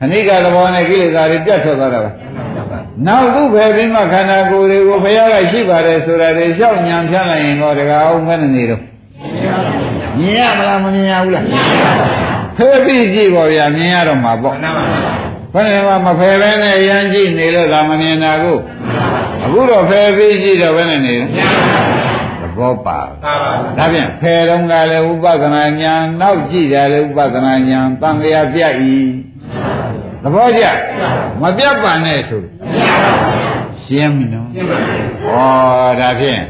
[0.00, 2.10] ခဏိကသဘောနဲ့ကိလေသာတွေပြတ်ထွက်သွားတာပဲ
[3.06, 8.82] နောက်သူဖယ်ပြီးမှခန္ဓာကိုယ်တွေကိုဘုရားကရှိပါတယ်ဆိုတာတွေရှောက်ညံဖြန့်လိုက်ရင်တော့တကားအောင်မနေတော့
[10.20, 11.44] မြင်ရမလားမမြင်ရဘူးလား
[12.56, 14.56] ဖယ်ပြီးကြည့်ပါဗျာမြင်ရတော့မှာပေါ့
[15.52, 18.58] ဘယ်နဲ့မှမဖယ်ပဲနဲ့ရမ်းကြည့်နေလို့ဒါမမြင်တာကို
[19.44, 21.16] အခုတော့ဖယ်ပြီးကြည့်တော့ဘယ်နဲ့နေ
[22.40, 23.00] သဘောပါ
[23.78, 28.94] ဒါဖြင့်ဖယ်တော့ကလည်းဥပဒနာညာနောက်ကြည့်တယ်လည်းဥပဒနာညာတန်လျာပြတ်ဤ
[30.22, 30.64] သဘောကျ
[31.40, 32.42] မပြတ်ပါနဲ့ဆို
[33.84, 34.52] ရှင်းပြီနော်ဩ
[36.00, 36.42] ဒါဖြင့်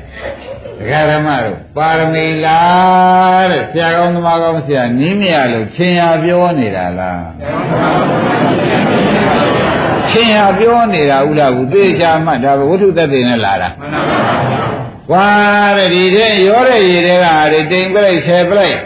[0.78, 7.24] ဒကာဓမ္မတို့ပါရမီလားတဲ့ဆရာကောင်းသမားကောင်းဆရာနင်းမရလို့ချင်းရပြောနေတာလား
[10.10, 14.80] ချင်းရပြောနေတာဥလားကူသိချာမှတ်ဒါဝိထုသက်သေနဲ့လာတာမှန်ပါပါ
[15.10, 15.28] ကွာ
[15.76, 18.76] တဲ့ဒီတဲ့ရောတဲ့ရေတွေကဟာတွေတိမ်ပလိုက်ဆယ်ပလိုက်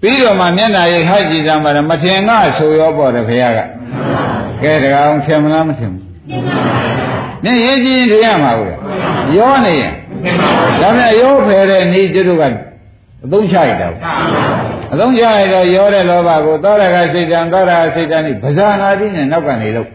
[0.00, 3.60] ပြီးတော့မှမျက်နာရိပ်ဟကြည့်ကြမှာမထင်ကဆိုရောပေါ့တယ်ဘုရားက
[4.62, 6.04] ကဲတကောင်ထင်မလားမထင်ဘူး
[7.44, 8.68] နင်းရေးကြည့်ရင်ထင်ရမှာဘူး
[9.36, 9.92] ရောနေရင်
[10.80, 12.44] ဒါနဲ့ရောဖယ်တဲ့ဤတို့က
[13.24, 13.88] အသုံးချရတာ
[14.92, 19.88] အသုံးချရတော့ရောတဲ့လောဘကိုသောရကစိတ်တံသောရကစိတ်တံဒီပဇာနာတိနဲ့နောက်ကနေလို့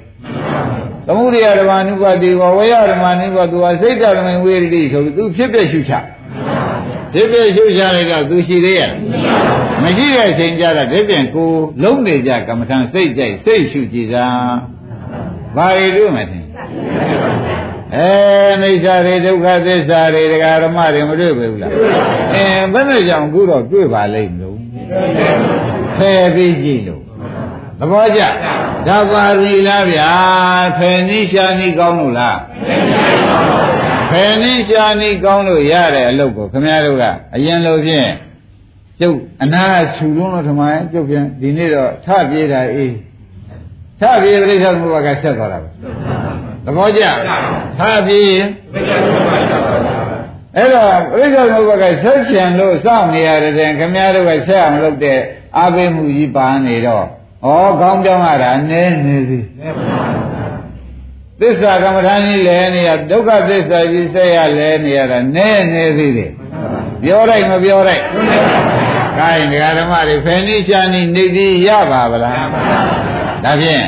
[1.07, 5.93] သမုဒိယဓမ္မနုပါတိဝဝေယဓမ္မနုပါသူဟာစိတ်တမင်ဝေရတိဆိုပြီးသူဖြစ်ပြရှုချ
[7.13, 8.91] ဖြစ်ပြရှုချလိုက်တော့သူရှိသေးရဲ့
[9.83, 11.49] မရှိတဲ့အချိန်ကြတော့ဒီပြန်ကို
[11.83, 14.25] လုံးနေကြကမ္မထံစိတ်ကြိုက်စိတ်ရှုကြည်သာ
[15.55, 16.45] ဘာတွေတွေ့မှထင်
[17.95, 18.09] အဲ
[18.61, 21.71] အိဋ္ဌာတွေဒုက္ခသစ္စာတွေဒကာဓမ္မတွေမတွေ့ဘူးလား
[22.33, 24.57] အဲဘယ်နဲ့ကြောင့်အခုတော့တွေ့ပါလိမ့်မလို့
[25.97, 27.04] ဖယ်ပြီးကြည့်လို့သ
[27.91, 28.21] ဘောကျ
[28.87, 30.09] ဒါပါရီလားဗျာ
[30.77, 32.37] ဖယ်နိရှာနိကောင်းလို့လား
[34.11, 37.03] ဖယ်နိရှာနိကောင်းလို့ရတဲ့အလုပ်ကိုခင်ဗျားတို့က
[37.35, 38.09] အရင်လိုဖြင့်
[38.99, 39.63] ကျုပ်အနာ
[39.95, 42.93] ဆူလုံးတော့ထမရဲ့ကျုပ်ပြန်ဒီနေ့တော့ထပြေးတာအေး
[43.99, 45.69] ထပြေးပြိဿသမုပ္ပါကဆက်သွားတာပဲ
[46.65, 47.03] သဘောကျ
[47.79, 48.47] ထပြေးရင်
[50.55, 55.19] အဲ့တော့ပြိဿသမုပ္ပါကဆက်ချင်လို့စောင့်နေရတဲ့ခင်ဗျားတို့ကဆက်အောင်လုပ်တဲ့
[55.57, 57.05] အာဘိမှုကြီးပါနေတော့
[57.45, 57.49] ဩ
[57.81, 59.39] ကောင်းကြောင်းရတာနည်းနေပြီ
[61.39, 66.31] သစ္စာကမ္မထာကြီးလဲနေရဒုက္ခသစ္စာကြီးဆက်ရလဲနေရတာနည်းနေသေးတယ်
[67.01, 68.03] ပြောလိုက်မပြောလိုက်
[69.17, 72.47] ခိုင်းဒကာဓမ္မတွေဖယ်နိရှာနိနေတိရပါဗလား
[73.43, 73.85] ဒါဖြင့်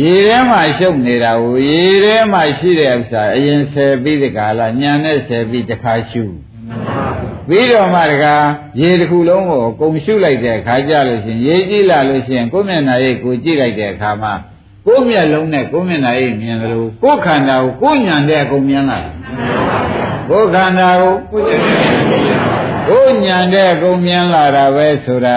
[0.00, 6.24] ရေထဲမှာရှုပ်နေတာကိုရေထဲမှာရှိတဲ့ဥစ္စာအရင်ဆယ်ပြီးဒီကလာညံနဲ့ဆယ်ပြီးတစ်ခါရှု
[7.48, 8.46] ပြီးတော့မှတကား
[8.80, 14.32] ရေတစ်ခုလုံးကိုကုံရှုလိုက်တဲ့အခါကျလို့ရှိရင်ရေကြည့်လာလို့ရှိရင်ကိုယ်မျက်နှာရိပ်ကိုကြည့်လိုက်တဲ့အခါမှာ
[14.86, 18.98] ကိုယ်မျက်လုံးနဲ့ကိုယ်မျက်နှာရိပ်မြင်တယ်လို့ကိုယ်ခန္ဓာကိုကိုယ်ညံတဲ့အကုန်မြင်လာ
[20.30, 21.14] ကိုယ်ခန္ဓာကို
[22.88, 25.36] ကိုယ်ညံတဲ့အကုန်မြင်လာတာပဲဆိုတာ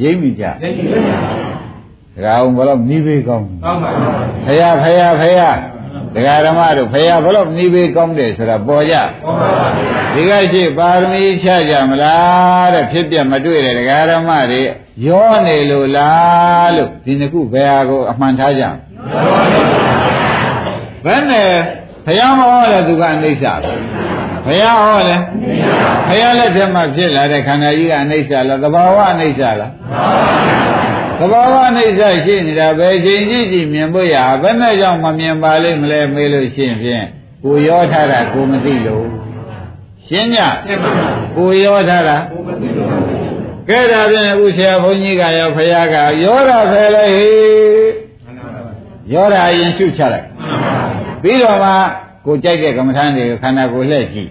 [0.00, 1.52] ရိပ်မိကြရိပ်မိပါ
[2.14, 4.12] ဒကာအောင်ဘယ်တော့နှီးပေးကောင်းကောင်းပါဘူး
[4.46, 5.56] ဖယားဖယားဖယား
[6.14, 8.94] ဒကာဓမ္မတို့ဖယားဘယ်တော့နှီးပေးကောင်းတယ်ဆိုတာပေါ်ကြ
[9.24, 9.66] ပေါ်ပါပါ
[10.14, 14.60] ဒီကရှိပါရမီချကြမလားတဲ့ဖြစ်ပြမတွေ့တဲ့ဒကာဓမ္မတွေ
[15.06, 18.64] ရောနေလို့လားလို့ဒီနှစ်ခုဘယ်ဟာကိုအမှန်ထားကြ
[21.04, 21.48] ဘယ်နဲ့
[22.06, 23.44] ဖယားမဟောလဲသူကအနိစ္စ
[24.46, 25.16] ဘုရားဟောလဲ
[26.08, 29.70] ဘုရားလက်ထက်မှာဖြစ်လာတဲ့ခန္ဓာကြီးကအနိစ္စလားသဘာဝအနိစ္စလား
[31.22, 37.04] သဘာဝအနိစ္စရှိနေတာပဲချိန်ကြည့်ကြည့်မြင်ဖို့ရဘယ်နဲ့ကြောင့်မမြင်ပါလိမ့်မလဲမေးလို့ရှိရင်ဖြင့်
[37.44, 39.06] ကိုရောထားတာကိုမသိလို့
[40.06, 40.36] ရှင်းည
[41.36, 42.16] ကိုရောထားတာ
[43.68, 47.30] ကဲဒါဖြင့်အခုဆရာဘုန်းကြီးကရောဖရာကရောတာဖယ်လိုက်ဟေ
[49.12, 50.26] ရောတာအရင်ရှုချလိုက်
[51.22, 51.70] ပြီးတော့မှ
[52.26, 54.30] ကိုကြိုက်တဲ့ကမ္မထာတွေကိုခန္ဓာကိုယ်လှည့်ကြည့်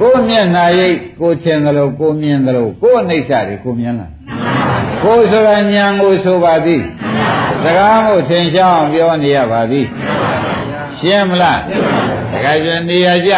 [0.00, 4.08] ကိုမျက်နာရိပ်ကိုထင်သလိုကိုမြင်သလိုကိုအနိစ္စတွေကိုမြင်လာ
[5.02, 6.82] ကိုဆိုတာညာကိုဆိုပါသည်
[7.62, 9.86] စကားမို့ထင်ရှားအောင်ပြောနေရပါသည်
[10.98, 11.60] ရှင်းမလား
[12.32, 13.32] တခါကျနေရကြ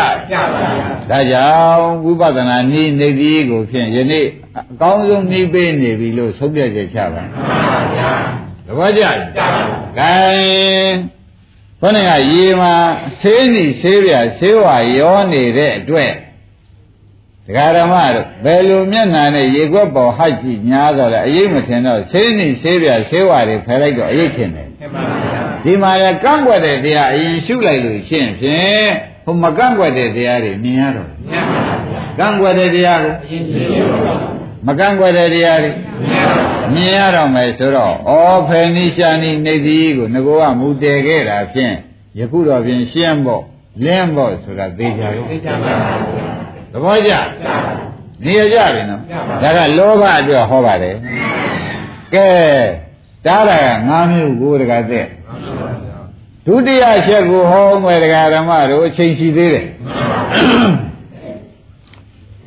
[1.10, 4.26] ဒါကြောင့်ဝိပဿနာနည်းနေသည်ကိုဖြင့်ယနေ့
[4.58, 7.22] အကောင်းဆုံးနည်းပေးနေပြီလို့ဆုံးဖြတ်ချက်ချပါ
[8.66, 9.16] သဘောကျလား
[9.98, 10.94] gain
[11.80, 12.74] ဘုန်းကရေမှာ
[13.20, 16.12] ဆေးစီဆေးပြဆေးဝါရောနေတဲ့အတွက်
[17.52, 24.68] ဒကာဓမ္မတို့ဘယ်လိုမျက်နှာနဲ့ရေခွက်ပေါ်ဟိုက်ကြည့်ညားတော့လဲအရေးမထင်တော့ဆေးစီဆေးပြဆေးဝါတွေဖယ်လိုက်တော့အရေးထင်တယ်
[25.64, 28.90] ဒီမှာလည်းကန့်ကွက်တဲ့တရားအရင်ရှုလိုက်လို့ရှင်းဖြင့်
[29.24, 31.08] ဟိုမကန့်ကွက်တဲ့တရားတွေမြင်ရတော့
[32.18, 33.86] ကန့်ကွက်တဲ့တရားကိုအရင်ရှင်း
[34.66, 35.70] မကန့်ကွက်တဲ့တရားတွေ
[36.74, 41.74] မြင်ရတော့မယ်ဆိုတော့ဩဖေနိရှာနိနေသည်ကိုငကောကမူတည်ခဲ့တာဖြင့်
[42.18, 43.44] ယခုတော့ဖြင့်ရှင်းဖို့
[43.84, 45.72] လင်းဖို့ဆိုတာသိကြရောသိကြပါ
[46.02, 46.41] ဘူး
[46.72, 47.12] သဘောကျ
[48.24, 49.00] နေရကြပြီနော်
[49.42, 50.96] ဒါကလောဘအတွက်ဟောပါတယ်
[52.14, 52.26] ကဲ
[53.26, 55.06] တားတာက၅မျိုးကိုတကတဲ့
[56.46, 59.66] ဒုတိယချက်ကိုဟောမယ်တရားဓမ္မတို့အချိန်ရှိသေးတယ်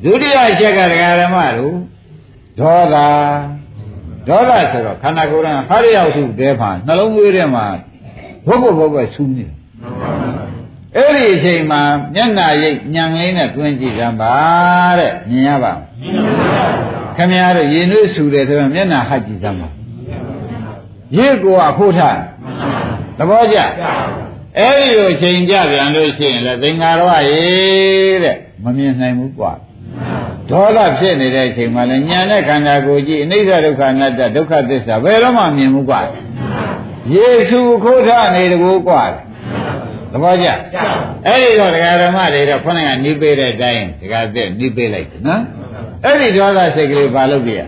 [0.04, 1.74] ဒုတိယချက်ကတရားဓမ္မတို့
[2.60, 2.96] ဒေါသ
[4.28, 7.64] ဒေါသဆိုတော့ခန္ဓာကိုယ်ကဟာရရောက်စုတဲဖာနှလုံးသွေးထဲမှာ
[8.46, 9.46] ဘုတ်ဘုတ်ဘုတ်ပဲဆူးနေ
[10.96, 11.80] အဲ့ဒီအချိန်မှာ
[12.14, 14.34] မျက်နာရိပ်ညံလေးနဲ့တွင်းကြည့်ကြပါ
[14.98, 15.80] တဲ့မြင်ရပါ့မ
[16.56, 16.72] လား
[17.16, 19.68] ခင်ဗျားတို့ရင်နှွေးဆူတယ်ဆိုရင်မျက်နာဟတ်ကြည့်ကြပါ
[21.16, 22.18] ရိပ်ကိုကဖို့ထား
[23.18, 23.58] သဘောကျ
[24.58, 27.44] အဲ့ဒီလိုချိန်ကြပြန်လို့ရှိရင်လည်းသင်္ကာရဝရေ
[28.24, 29.52] တဲ့မမြင်နိုင်ဘူးကွာ
[30.50, 36.00] ဒေါသဖြစ်နေတဲ့အချိန်မှာလည်းညာနဲ့ခန္ဓာကိုယ်ကြည့်အနိစ္စဒုက္ခအနတ္တဒုက္ခသစ္စာဘယ်တော့မှမြင်ဘူးကွာ
[37.14, 39.25] ယေရှုခိုးထနေတကူကွာတယ်
[40.12, 40.48] သဘောကျ
[41.26, 45.42] အဲ့ဒီတော့ဒကာဓမ္မတွေတော့ခေါင်းကနှီးပေးတဲ့အတိုင်းဒကာတဲ့နှီးပေးလိုက်တယ်နော်
[46.04, 47.60] အဲ့ဒီဒေါသစိတ်ကလေးဘာလုပ်ပြရ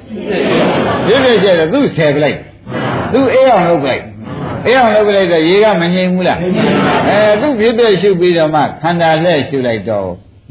[1.07, 2.39] ဒီလိုကျတော့သူ့ဆယ်ပလိုက်
[3.13, 4.03] သူ့အေးအောင်လုပ်လိုက်
[4.67, 6.39] အေးအောင်လုပ်လိုက်တော့ရေကမငြိမ်ဘူးလား
[7.09, 10.09] အဲသူ့ဖြစ်တဲ့ရှုပြီးတော့မှခန္ဓာလှည့်ရှုလိုက်တော့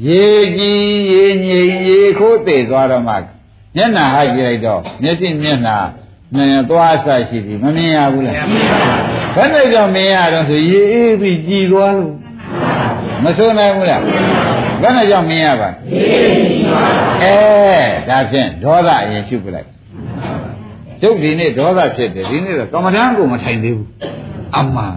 [0.07, 0.25] ရေ
[0.57, 3.15] ကြီးရေငြိမ်ရေခိုးသေးသွားတော့မှ
[3.75, 5.77] မျက်နှာဟကြည့်လိုက်တော့မျက်စိမျက်နှာ
[6.35, 12.13] နည်းသွားအဆရှိပြီမမြင်ရဘူးလားမမြင်ပါဘူး ဘယ်နဲ့ကြောင့်မြင်ရတော့ဆိုရေအေးပြီးကြည်သွားလို့
[13.23, 14.01] မဆိုးနိုင်ဘူးလား
[14.81, 15.69] ဘယ်နဲ့ကြောင့်မြင်ရပါ
[17.23, 17.35] အဲ
[18.09, 19.67] ဒါဖြင့်ဒေါသအရင်ရှုပလိုက်
[21.01, 23.89] ကျုပ်ဒီနေ့ဒေါသဖြစ်တယ်ဒီနေ့တော့ကမ္မဋ္ဌာန်းကိုမထိုင်သေးဘူး
[24.57, 24.95] အမှန်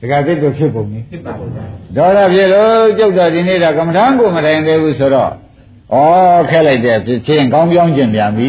[0.00, 1.50] တခါသိတော့ဖြစ်ပုံနေဖြစ်ပါဘူး
[1.96, 5.96] ဒေါသဖြစ်လို့ကျုပ်တော်ဒီနေ့တော့ကမ္မထမ်းကိုမတိုင်သေးဘူးဆိုတော့ဩ
[6.50, 8.48] ခက်လိုက်တဲ့ဖြစ်ချင်းကောင်းပြောင်းကျင်ပြန်ပြီ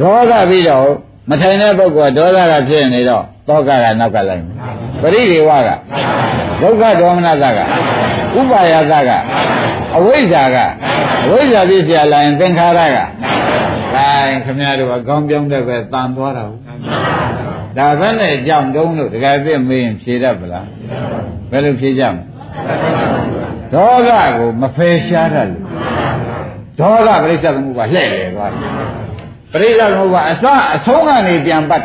[0.00, 0.86] ဒေါသပြီးတော့
[1.30, 4.54] မထိုင်တဲ့ပုဂ္ဂိုလ်ကဒေါသကဖြစ်နေတော့ပသောကကနောက်ကလိုက်မယ်
[5.02, 5.68] ပရိဒေဝက
[6.60, 7.58] ဒုက္ခဒေါမနတက
[8.38, 9.10] ဥပါယသက
[9.96, 10.56] အဝိဇ္ဇာက
[11.26, 12.98] အဝိဇ္ဇာပြည့်စရာလာရင်သင်္ခါရက
[13.94, 14.08] ဒါ
[14.44, 16.60] ခင်ဗျားတို့ကကောင်းပြောင်းတဲ့ပဲတန်သွားတာဟုတ်
[17.78, 20.66] ဒါပဲနဲ့ကြောင့်တုံးလို့တကယ်ပြည့်မေးရင်ဖြေတတ်ပလား
[21.50, 22.22] ဘယ်လိုဖြေကြမလဲ
[23.74, 25.62] ဒေါသကိုမဖယ်ရှားတတ်လို့
[26.80, 28.62] ဒေါသပရိစ္ဆေသမုပ္ပါလှည့်လေသွားတယ်
[29.51, 30.45] ပရိစ္ဆေသမုပ္ပါအစ
[30.75, 31.81] အဆုံးကနေပြန်ပတ်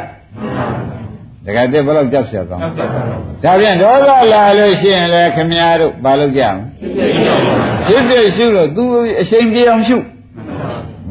[1.45, 6.57] တကယ်တည်းဘယ်တော့ကြောက်เสียကောင်းဒါပြန်ဒေါသလာလို့ရှိရင်လည်းခမည်းတော်ဘာလုပ်ကြမ
[7.91, 8.85] လဲဖြစ်ဖြစ်ရှုလို့သူ
[9.21, 9.97] အချိန်ပြေအောင်ရှု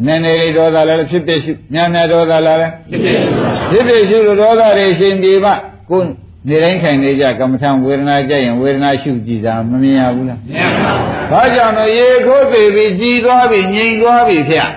[0.06, 5.52] နည်းနည်းလေးဒေါသလာလည်းဖြစ်ဖြစ်ရှုများများဒေါသလာလည်းဖြစ်ဖြစ်ရှုလို့ဒေါသတွေအချိန်ပြေမှ
[5.92, 6.08] ကိုယ်
[6.48, 14.70] နေတိုင်းခိုင်နေကြကမ္မထံဝေဒနာကြရင်ဝေဒနာရှုကြည့်တာမမြင်ရဘူးလားမြင်ပါဘူး။ဘာကြောင့်လဲရေခိုးသေးပြီးကြည်သွားပြီးငြိမ်သွားပြီးဖျက်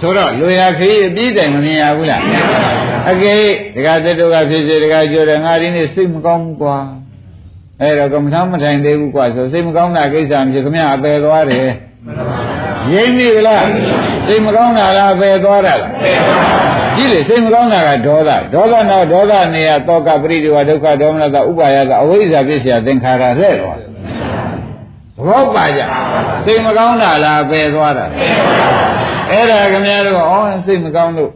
[0.00, 2.22] ဆိုတော့လူရခရီးအပြီးတိုင်မမြင်ရဘူးလား
[3.10, 3.42] အကယ်
[3.74, 6.76] ဒကာတတုကဖြစ်စေဒကာကျော်တယ်ငါဒီနေ့စိတ်မကောင်းဘူးကွာ
[7.80, 11.68] အဲ့တော့ကမ္မထာမထိုင်သေးဘူးကွာဆိုစိတ်မကောင်းတာကိစ္စမျိုးခမရအပယ်သွားတယ်
[12.92, 13.66] ရင်းပြီလား
[14.26, 15.92] စိတ်မကောင်းတာလားပယ်သွားတာလား
[16.96, 23.78] ကြည့်လေစိတ်မကောင်းတာကဒေါသဒေါသတော့ဒေါသနေရတောကပရိဒီဝဒုက္ခဒေါမနတာဥပါယတာအဝိဇ္ဇာပစ္စယသင်္ခါရလဲ့သွား
[25.26, 25.80] ဘောပါကြ
[26.44, 28.87] စိတ်မကောင်းတာလားပယ်သွားတာလား
[29.30, 31.30] အဲ့ဒါခင်ဗျားတို့အော်စိတ်မကောင်းလို့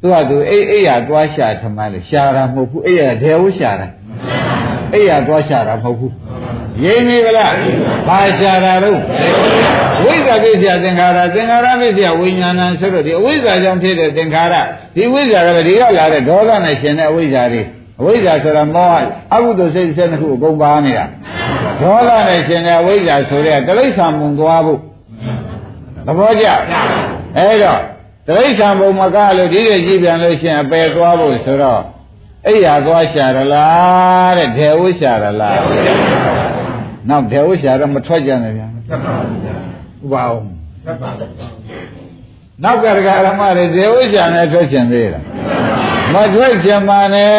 [0.00, 3.86] သူကသူအိအိရသွားရှာထမလို့ရှာတာမဟုတ်ဘူးအိရဒေဝရှာတာ
[4.94, 6.12] အိရသွားရှာတာမဟုတ်ဘူး
[6.84, 7.54] ရင်းနေဗလား
[8.08, 9.00] ဘာရှာတာတော့
[10.04, 14.54] ဝိဇ္ဇာပြည့်စရာသင်္ခါရသင်္ခါရပြည့်စရာဝိညာဏဆိုတော့ဒီအဝိဇ္ဇာကြောင့်ဖြစ်တဲ့သင်္ခါရ
[14.96, 17.62] ဒီဝိဇ္ဇာကလည်းဒီကလာတဲ့ဒေါသနဲ့ရှင်တဲ့အဝိဇ္ဇာတွေ
[18.00, 18.96] အဝိဇ္ဇာဆိုတာမောဟ
[19.34, 21.04] အကုသိုလ်စိတ်၁၂ခုအကုန်ပါနေတာ
[21.82, 24.80] ဒေါသနဲ့ရှင်တဲ့အဝိဇ္ဇာဆိုတဲ့တိရစ္ဆာန်မုံသွားဖို့
[26.06, 26.46] သဘောကျ
[27.36, 27.80] အဲ့တော့
[28.26, 31.82] တိရစ္ဆာန်ဘုံမကလို့ဒီလိုကြည့်ပြန်လို့ရှိရင်အပယ်သွားဖို့ဆိုတော့
[32.46, 35.58] အိယာသွားရှာရလားတဲ့ဒေဝရှာရလား
[37.08, 38.66] နောက်ဒေဝရှာတော့မထွက်ကြနဲ့ဗျာ
[40.02, 40.46] ဥပါအောင်
[42.62, 45.24] နောက်ကရကရမတွေဒေဝရှာနဲ့ထွက်ချင်သေးလား
[46.14, 47.32] မထွက်ချင်ပါနဲ့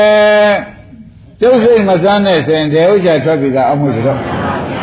[1.42, 4.20] ကျုပ်စိတ်မစမ်းနဲ့ဆိုရင်ဒေဝရှာထွက်ပြီကအမှုဆိုတော့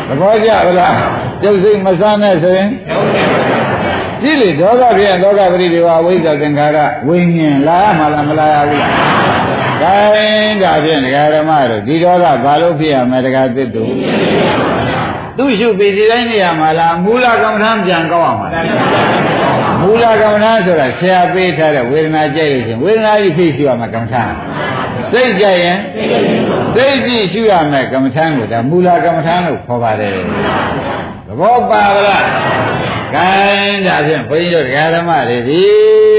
[0.07, 0.49] သဘောကျ
[0.79, 0.95] လား
[1.41, 2.69] ကျုပ်စိတ်မစမ်းနဲ့ဆိုရင်
[4.23, 8.93] ကြည့်လေဒေါသပြည့်ဒေါကပရိဒီဝဝိဇ္ဇာသင်္ခါရဝိညာဉ်လာရမှာလားမလာရဘူးလား
[9.81, 13.91] ဒါရင်ဒါဖြင့်ဒကာဓမ္မတို့ဒီဒေါသဘာလို့ဖြစ်ရမလဲဒကာသစ်တို့
[15.37, 18.49] သူရှုပြီးဒီတိုင်းနေရမှာလားမူလကမ္မထံပြန်ကောက်အောင်မှာ
[19.81, 24.23] မူလကမ္မထံဆိုတာဆရာပေးထားတဲ့ဝေဒနာကြိုက်လို့ရှင်ဝေဒနာကြီးဖြစ်ရှုရမှာကမ္မထံ
[25.11, 25.77] စိတ်ကြိုက်ရင်
[26.75, 30.13] စိတ်ကြည့်ရှုရမယ်ကမ္မထံကိုဒါမူလကမ္မထံလို့ခေါ်ပါတယ်
[31.27, 32.23] သဘောပါလား
[33.15, 33.31] ကဲ
[33.87, 35.63] ဒါဖြင့်ဘုန်းကြီးတို့ဒကာဓမ္မတွေဒီ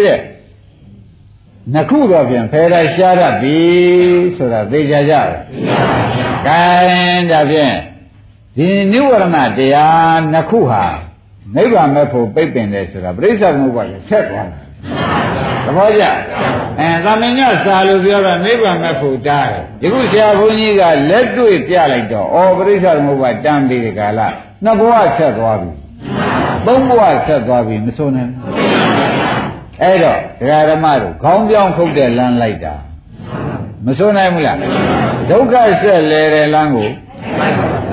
[0.07, 0.21] တဲ့
[1.73, 3.59] နှစ်ခုတော့ဖြင့်ဖယ်ရရှားရပြီ
[4.37, 5.29] ဆိုတာသိကြကြတယ်
[6.47, 6.65] ကဲ
[7.31, 7.75] ဒါဖြင့်
[8.57, 10.85] ဒီနိဝရဏတရားနှစ်ခုဟာ
[11.57, 14.65] နိဗ္ဗာန်မဲ့ဖို့ပိတ်ပင်တယ်ဆိုတာပြိဿသမုပ္ပါဒ်ဆက်သွားတယ်
[15.65, 16.05] သဘောကျ
[16.81, 24.29] အဲသမင်ညစာလို့ပြောတော့နိဗ္ဗာန်မဲ့ဖို့တားတယ်ဒီခုဆရာဘုန်းကြီးကလက်တွေ့ပြလိုက်တော့ဩပြိဿသမုပ္ပါဒ်တန်းပြီးဒီကလာ
[24.65, 25.71] နှစ်ဘဝဆက်သွားပြီ
[26.67, 28.33] သုံးဘဝဆက်သွားပြီမဆိုနိုင်
[29.83, 32.75] အဲ့တော့ဒကာဓမ္မတို့ခေါင်းပြောင်းခုတ်တဲ့လမ်းလိုက်တာ
[33.87, 34.59] မဆိုနိုင်ဘူးလား
[35.31, 36.91] ဒုက္ခဆက်လဲတဲ့လမ်းကို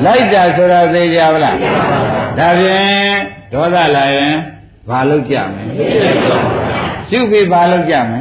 [0.05, 1.57] လိုက်တာဆိုတာသိကြပါလား
[2.38, 3.15] ဒါဖြင့်
[3.53, 4.36] ဒေါသလာရင်
[4.89, 5.63] ဘာလုပ်ကြမလဲ
[7.09, 8.19] ရှုပြီးဘာလုပ်ကြမလဲ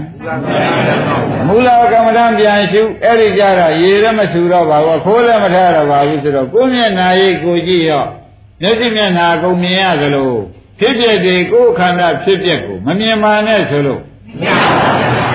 [1.49, 8.07] မူလကမ္မဋ္ဌာန်းပြန်ရှုအဲ့ဒီကြတော့ရေလည်းမဆူတော့ပါဘူးခိုးလည်းမထားတော့ပါဘူးဆိုတော့ကိုယ်မျက်နာရိပ်ကိုကြည့်ရော
[8.63, 10.33] မျက်စိမျက်နာကုန်မြင်ရသလို
[10.79, 14.03] ဖြစ်ဖြစ်တွေကိုယ်ခန္ဓာဖြစ်ဖြစ်ကိုမမြင်ပါနဲ့ဆိုလို့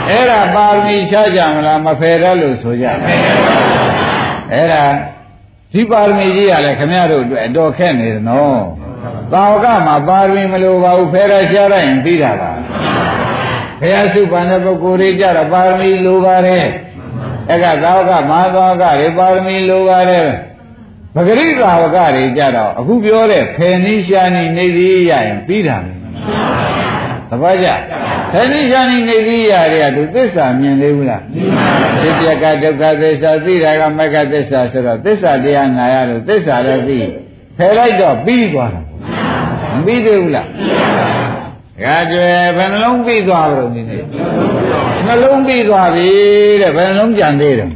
[0.09, 2.86] အဲ့ဒါပါရမီချကြမလားမဖယ်တော့လို့ဆိုကြ
[4.51, 4.84] အဲ့ဒါ
[5.73, 8.63] ဒီပါရမီကြီးကလည်းခမရတို့အတွက်အတော်ခက်နေတယ်နော်
[9.32, 12.51] သာဝကမှာပါရမီမလိုပါဘူးဖယ်ရရှားလိုက်ရင်ပြီးတာပါ
[13.80, 16.65] ဘုရားစုပန်တဲ့ပုဂ္ဂိုလ်တွေကြတော့ပါရမီလိုပါတယ်
[17.49, 20.28] အဲ့ကသာဝကမဟာသာဝကတွေပါရမီလိုပါတယ်
[21.16, 25.91] ပဂရိသာဝကတွေကြတော့အခုပြောတဲ့ဖယ်နိရှာနိနေသေးရရင်ပြီးတာပဲ
[27.30, 27.68] သဘောကျ
[28.32, 31.68] ဖယ်နိရှာနိနေသေးရတဲ့ကသူသစ္စာမြင်သေးဘူးလားမြင်ပါ
[32.01, 36.99] ဘူးဖြစ်ပြကဒုက္ခသစ္စာသိတာကမက္ခသစ္စာဆိုတော့သစ္စာတရားနာရလို့သစ္စာလည်းသိ
[37.57, 38.82] ဖယ်လိုက်တော့ပြီးသွားတာ
[39.74, 40.47] မပြီးသေးဘူးလား
[41.84, 44.03] ဒါကြွယ်ဘယ်နှလုံးပြီးသွားကြလို့ဒီနေ့
[45.07, 46.07] နှလုံးပြီးသွားပြီ
[46.61, 47.70] တဲ့ဘယ်နှလုံးကြံသေးတယ်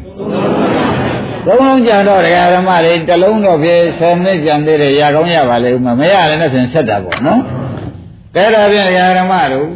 [1.45, 7.41] သုံးလုံးကြံတော့တရားဓမ္မတွေတစ်လုံးတော့ဖြင့်10မိနစ်ကြံသေးတယ်ရကောင်းရပါလေဥမမရလည်းနဲ့ဖြင့်ဆက်တာပေါ့နော်
[8.35, 9.67] ကဲဒါဖြင့်တရားဓမ္မတို့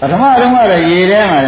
[0.00, 1.40] ပထမတုန်းကတော့ရေထဲမှာ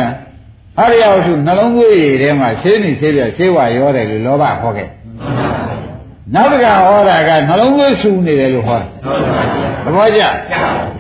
[0.77, 4.89] ဟာရရောက်စုနှလုံးသွေးရည်ထဲမှာရှင်းနေရှင်းပြရှင်းဝရောတယ်လို့လောဘဟောခဲ့
[6.35, 8.87] နောက်တစ်ခါဟောတာကနှလုံးသွေးဆူနေတယ်လို့ဟောတာ
[9.85, 10.23] သဘောကျ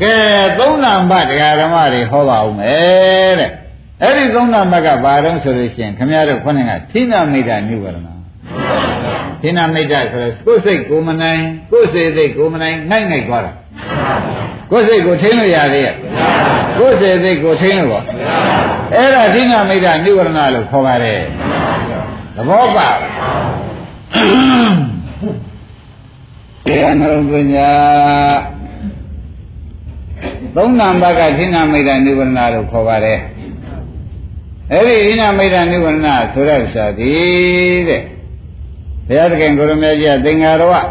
[0.02, 0.12] ကဲ
[0.58, 3.50] သုံးနာမတရားဓမ္မတွေဟောပါဦးမယ်တဲ့
[4.02, 8.13] အဲ့ဒီသုံးနာမကဘာတော့ဆိုလို့ရှိရင်ခမရတို့ခေါင်းကသီနာမိတ်တာနိဝရဏ
[9.44, 13.52] သီနာမိတ်တာဆိုတော့ကိုယ်စိတ်ကိုမနိုင်ကိုယ်စိတ်စိတ်ကိုမနိုင်ငိုက်ငိုက်သွားတာ
[14.70, 15.94] ကိုယ်စိတ်ကိုထိန်းလို့ရသေးရဲ့
[16.78, 18.04] ကိုယ်စိတ်စိတ်ကိုထိန်းလို့ပေါ့
[18.94, 21.20] အဲ့ဒါသီနာမိတ်တာနိဝရဏလို့ခေါ်ပါတယ်
[22.36, 22.88] သဘောပါ
[26.66, 27.70] တရားနှလုံးသွင်းညာ
[30.56, 33.18] သုံးနံပါတ်ကသီနာမိတ်တာနိဝရဏလို့ခေါ်ပါတယ်
[34.72, 37.12] အဲ့ဒီသီနာမိတ်တာနိဝရဏဆိုတဲ့ဥစ္စာဒီ
[37.88, 38.02] တဲ့
[39.08, 40.86] ဘုရားသခင်ကိုရမေကြီးကသင်္ဃာတော်က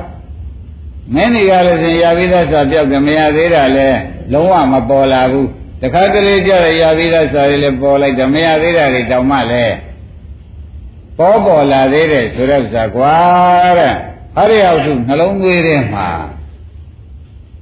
[1.14, 3.90] မင်းနေရလို့ရှင်ရပြီးသားဆိုပြောက်ကမရသေးတာလဲ
[4.34, 5.50] လုံးဝမပေါ်လာဘူး
[5.82, 9.76] တခါတလေကြရရပြီးသားဆိုရင်လည်းပေါ်လိုက်တယ်မရသေးတာတွေတောင်မှလည်း
[11.18, 13.16] ပေါ်ပေါ်လာသေးတယ်ဆိုတဲ့ဥစ္စာကွာ
[13.80, 13.94] တဲ့
[14.36, 16.08] ဟာရရောက်စုနှလုံးသွေးထဲမှာ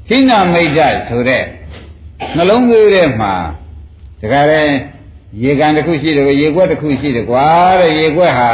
[0.07, 0.79] ခိဏမိတ်တ
[1.09, 1.43] ဆိုတဲ့
[2.35, 3.33] နှလုံးသွေးထဲမှာ
[4.21, 4.73] တခါတည်း
[5.43, 7.45] ရေကန်တစ်ခုရှိတယ်ရေခွက်တစ်ခုရှိတယ်ကွာ
[7.79, 8.51] တဲ့ရေခွက်ဟာ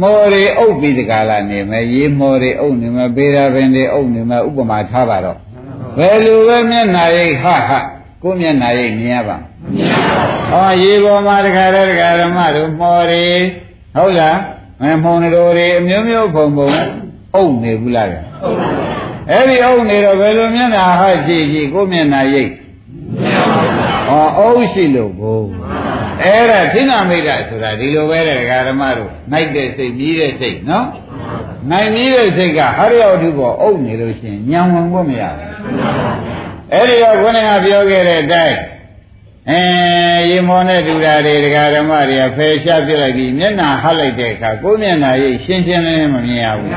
[0.00, 5.38] မော်ရီအုပ်ပြီးတကလာနေမယ်ရေမော်ရီအုပ်နေမယ်ပေရာပင်တွေအုပ်နေမယ်ဥပမာထားပါတော့
[5.98, 7.70] ဘယ်လိုပဲမျက်နာရိပ်ဟဟ
[8.22, 9.40] ကိုမျက်နာရိပ်မြင်ရပါမ
[9.76, 13.26] မြင်ပါဘူးဟောရေပေါ်မှာတခါတည်းတခါဓမ္မတို့မော်ရီ
[13.96, 14.38] ဟုတ်လား
[14.82, 16.68] မမုံတို့တွေအမျိုးမျိုးဖုံဖုံ
[17.34, 22.50] အုပ်နေဘူးလားဟုတ်ပါဘူးအဲ့ဒီအုပ်နေတော့ဘယ်လိုမျက်နာဟကြည့်ကြည့်ကိုမျက်နာရိပ်
[23.20, 23.72] မြင်ပါဘူး
[24.08, 25.38] ဟောအုပ်ရှိလို့ဘုံ
[26.22, 30.86] အဲ့ဒါသင်္နာမိတ်တာဆိုတာဒီလိုပဲတဲ့ဒကာဓမ္မတို့နိုင်တဲ့စိတ်မြည်တဲ့စိတ်နော်
[31.70, 35.50] နိုင်မြည်တဲ့စိတ်ကဟရိယဝတ္ထုပေါ်အုပ်နေလို့ရှိရင်ညံဝင်ဖို့မရဘူး
[36.72, 38.58] အဲ့ဒီတော့ခေါင်းကပြောခဲ့တဲ့အတိုင်း
[39.50, 39.62] အဲ
[40.30, 46.72] ရေမောနဲ့တူတာတွေဒကာဓမ္မတွေကဖယ်ရှားပြလိုက်ပြီးမျက်နှာဟပ်လိုက်တဲ့အခါကိုယ်မျက်နှာရိပ်ရှင်းရှင်းလင်းလင်းမမြင်ရဘူး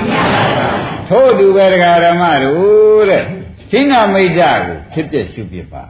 [1.09, 3.23] ထို့တူပဲဒကာဓမ္မတို့တဲ့
[3.71, 5.83] သင်္နာမိတ်တာကိုဖြစ်ဖြစ်ရှုပြပါ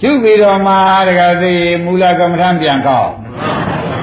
[0.00, 0.74] ရှုပြီးတော့မှ
[1.08, 3.12] တခါသေးမူလကမ္မထပြန်ကောက်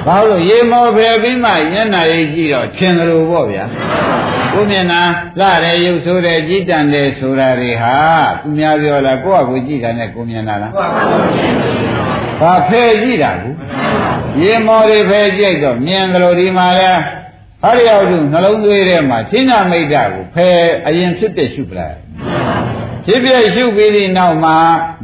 [0.06, 3.64] ဘာလို့ရေမောဖယ်ပြီးမှညနာရေးကြည့်တော့ထင်တယ်လို့ပေါ့ဗျာ
[4.52, 5.02] ကိုမျက်နှာ
[5.40, 7.96] လှတယ်ရုပ်ဆိုးတယ်ကြည်တန်တယ်ဆိုတာတွေဟာ
[8.42, 10.72] သူများပြောလားကိုယ့်အကူကြည့်တာနဲ့ကိုမျက်နှာလား
[12.40, 13.50] ဘာဖယ်ကြည့်တာကူ
[14.42, 16.90] ရေမောတွေဖယ်ကြည့်တော့မြင်တယ်လို့ဒီမှာလဲ
[17.62, 21.96] ဟရိယဝတ္ထုနှလုံးသွေးထဲမှာသင်္နာမိတ်တာကိုဖယ်အရင်ဖြစ်တဲ့ရှုပလိုက်
[23.06, 24.56] ဖြစ်ပြရှုပြီးဒီနောက်မှာ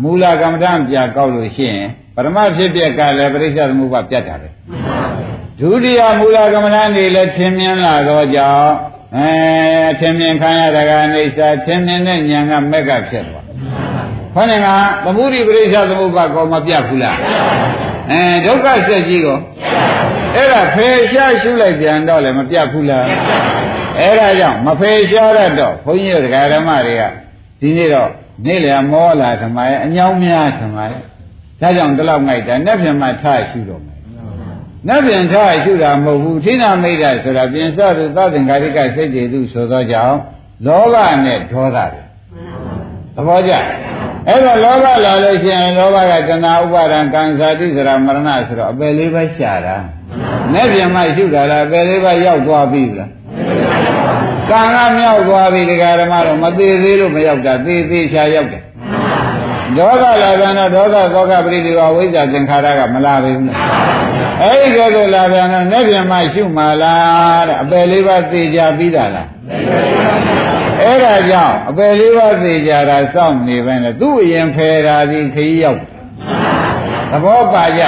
[0.02, 4.48] မူလကမ္မဋ္ဌာန်းပြကောက်လို့ရှိရင်ပရမဖြစ်ပြကလည်းပရိစ္ဆေသမုပ္ပါပြတ်တာပဲ
[5.60, 8.72] ဒုတိယမူလကမ္မဋ္ဌာန်းတွေလည်းသင်မြင်လာတော့ကြောင့်
[9.16, 9.30] အဲ
[10.00, 13.44] သင်မြင်ခံရတာကနေစာသင်မြင်တဲ့ဉာဏ်ကမက်ကဖြစ်သွား
[14.34, 14.68] ခေါင်းက
[15.04, 17.16] သမုဒိပရိစ္ဆေသမုပ္ပါကောမပြတ်ဘူးလား
[18.10, 19.38] အဲဒုက္ခစက်ကြီးကို
[20.34, 23.06] အဲ့ဒါဖယ်ရှားရှုလိုက်ပြန်တော့လည်းမပြတ်ဘူးလား
[23.98, 26.24] အဲ့ဒါကြောင့်မဖယ်ရှားရတော့ဘုန်းကြီးတို့
[26.54, 27.02] ဓမ္မတွေက
[27.60, 28.10] ဒီနေ့တော့
[28.46, 31.00] နေ့လည်မောလာဓမ္မရဲ့အညောင်းများဓမ္မရဲ့
[31.60, 33.98] ဒါကြောင့်ဒီလောက်ငိုက်တာနဲ့ပြန်မှထားရှုတော့မယ်
[34.88, 40.16] နဲ့ပြန်ထားရှုတာမဟုတ်ဘူးထိနာမိတ်တာဆိုတာပြင်စသူသသင်္ခါရိကစိတ်တွေသူဆိုသောကြောင့်
[40.66, 42.02] လောဘနဲ့ဒေါသတွေ
[43.14, 43.52] သဘောကျ
[44.28, 49.76] အဲ့တော့လောဘလာလို့ရှိရင်လောဘကတဏှာဥပါဒံကံဇာတိစရာမရဏဆိုတော့အပယ်လေးပဲရှာတာ
[50.52, 53.10] နဲ့ပြန်မှရှုတာလားအပယ်လေးပဲရောက်သွားပြီလား
[54.50, 58.62] ကံကမြောက်သွားပြီဒကာဓမ္မတော့မသေးသေးလို့မရောက်တာသေးသေးချာရောက်တယ်
[59.76, 63.58] ဒေါသလာပြန်တော့ဒေါသသောကပရိဒီဝဝိဇ္ဇာသင်္ခါရကမလာဘူးလား
[64.42, 69.28] အဲ့ဒီကဲဆိုလာပြန်တော့နဲ့ပြန်မှရှုမှလားတဲ့အပယ်လေးပါးသိကြပြီးတာလား
[70.82, 75.80] အဲ့ဒါကြောင့်အပယ်လေးပါးသိကြတာစောင့်နေပဲလေသူ့အရင်ဖယ်တာဒီခရီးရောက်
[77.10, 77.82] သဘောပါကြ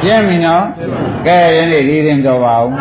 [0.00, 0.64] ရှင်းပြီနော်
[1.26, 2.72] ကဲယနေ့ဒီရင်တော်ပါအောင်